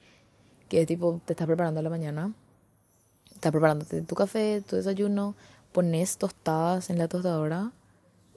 [0.69, 2.33] que es tipo, te estás preparando a la mañana,
[3.33, 5.35] estás preparándote tu café, tu desayuno,
[5.71, 7.71] pones tostadas en la tostadora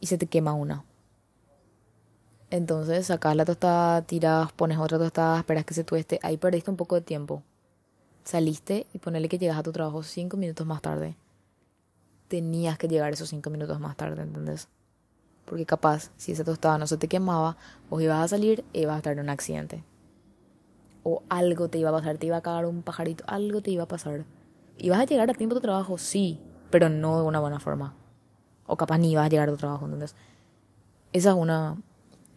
[0.00, 0.84] y se te quema una.
[2.50, 6.20] Entonces sacas la tostada, tiras, pones otra tostada, esperas que se tueste.
[6.22, 7.42] Ahí perdiste un poco de tiempo.
[8.24, 11.16] saliste y ponerle que llegas a tu trabajo cinco minutos más tarde.
[12.28, 14.68] Tenías que llegar esos cinco minutos más tarde, ¿entendés?
[15.46, 17.56] Porque capaz, si esa tostada no se te quemaba,
[17.88, 19.84] vos ibas a salir y ibas a estar en un accidente.
[21.02, 23.84] O algo te iba a pasar, te iba a cagar un pajarito, algo te iba
[23.84, 24.24] a pasar.
[24.76, 26.40] Ibas a llegar a tiempo a tu trabajo, sí,
[26.70, 27.94] pero no de una buena forma.
[28.66, 30.16] O capaz ni ibas a llegar a tu trabajo, ¿entendés?
[31.12, 31.76] Esa es una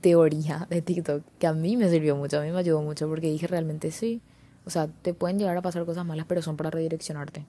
[0.02, 3.28] teoría de TikTok que a mí me sirvió mucho, a mí me ayudó mucho porque
[3.28, 4.22] dije realmente sí.
[4.66, 7.48] O sea, te pueden llegar a pasar cosas malas, pero son para redireccionarte.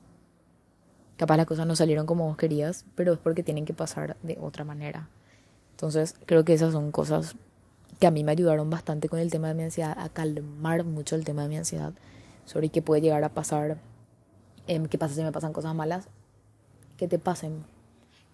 [1.18, 4.38] Capaz las cosas no salieron como vos querías, pero es porque tienen que pasar de
[4.40, 5.10] otra manera.
[5.80, 7.36] Entonces, creo que esas son cosas
[7.98, 11.16] que a mí me ayudaron bastante con el tema de mi ansiedad, a calmar mucho
[11.16, 11.94] el tema de mi ansiedad,
[12.44, 13.78] sobre qué puede llegar a pasar,
[14.66, 16.08] eh, qué pasa si me pasan cosas malas,
[16.98, 17.64] que te pasen,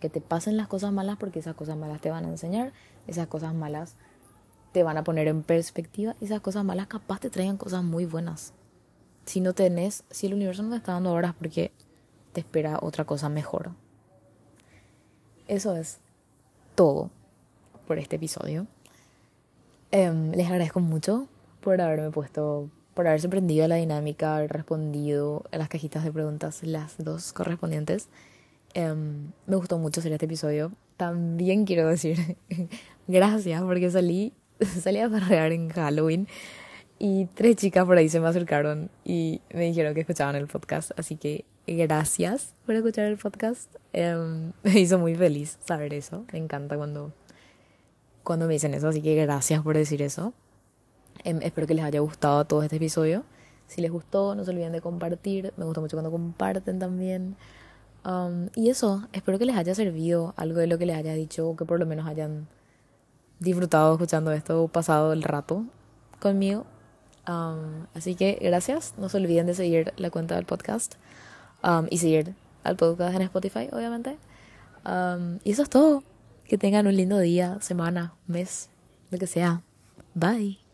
[0.00, 2.72] que te pasen las cosas malas porque esas cosas malas te van a enseñar,
[3.06, 3.94] esas cosas malas
[4.72, 8.54] te van a poner en perspectiva, esas cosas malas capaz te traigan cosas muy buenas.
[9.24, 11.70] Si no tenés, si el universo no te está dando horas porque
[12.32, 13.70] te espera otra cosa mejor.
[15.46, 16.00] Eso es
[16.74, 17.12] todo
[17.86, 18.66] por este episodio.
[19.90, 21.28] Em, les agradezco mucho
[21.60, 26.62] por haberme puesto, por haber sorprendido la dinámica, haber respondido a las cajitas de preguntas,
[26.62, 28.08] las dos correspondientes.
[28.74, 30.72] Em, me gustó mucho hacer este episodio.
[30.96, 32.36] También quiero decir
[33.06, 34.32] gracias porque salí,
[34.80, 36.26] salí a parrear en Halloween
[36.98, 40.92] y tres chicas por ahí se me acercaron y me dijeron que escuchaban el podcast.
[40.98, 43.74] Así que gracias por escuchar el podcast.
[43.92, 46.24] Em, me hizo muy feliz saber eso.
[46.32, 47.12] Me encanta cuando
[48.26, 50.34] cuando me dicen eso, así que gracias por decir eso.
[51.22, 53.22] Em, espero que les haya gustado todo este episodio.
[53.68, 55.52] Si les gustó, no se olviden de compartir.
[55.56, 57.36] Me gusta mucho cuando comparten también.
[58.04, 61.48] Um, y eso, espero que les haya servido algo de lo que les haya dicho,
[61.48, 62.48] o que por lo menos hayan
[63.38, 65.64] disfrutado escuchando esto, pasado el rato
[66.20, 66.66] conmigo.
[67.28, 68.94] Um, así que gracias.
[68.98, 70.96] No se olviden de seguir la cuenta del podcast
[71.62, 74.18] um, y seguir al podcast en Spotify, obviamente.
[75.44, 76.02] y eso es todo.
[76.48, 78.70] Que tengan un lindo día, semana, mes,
[79.10, 79.62] lo que sea.
[80.14, 80.65] Bye.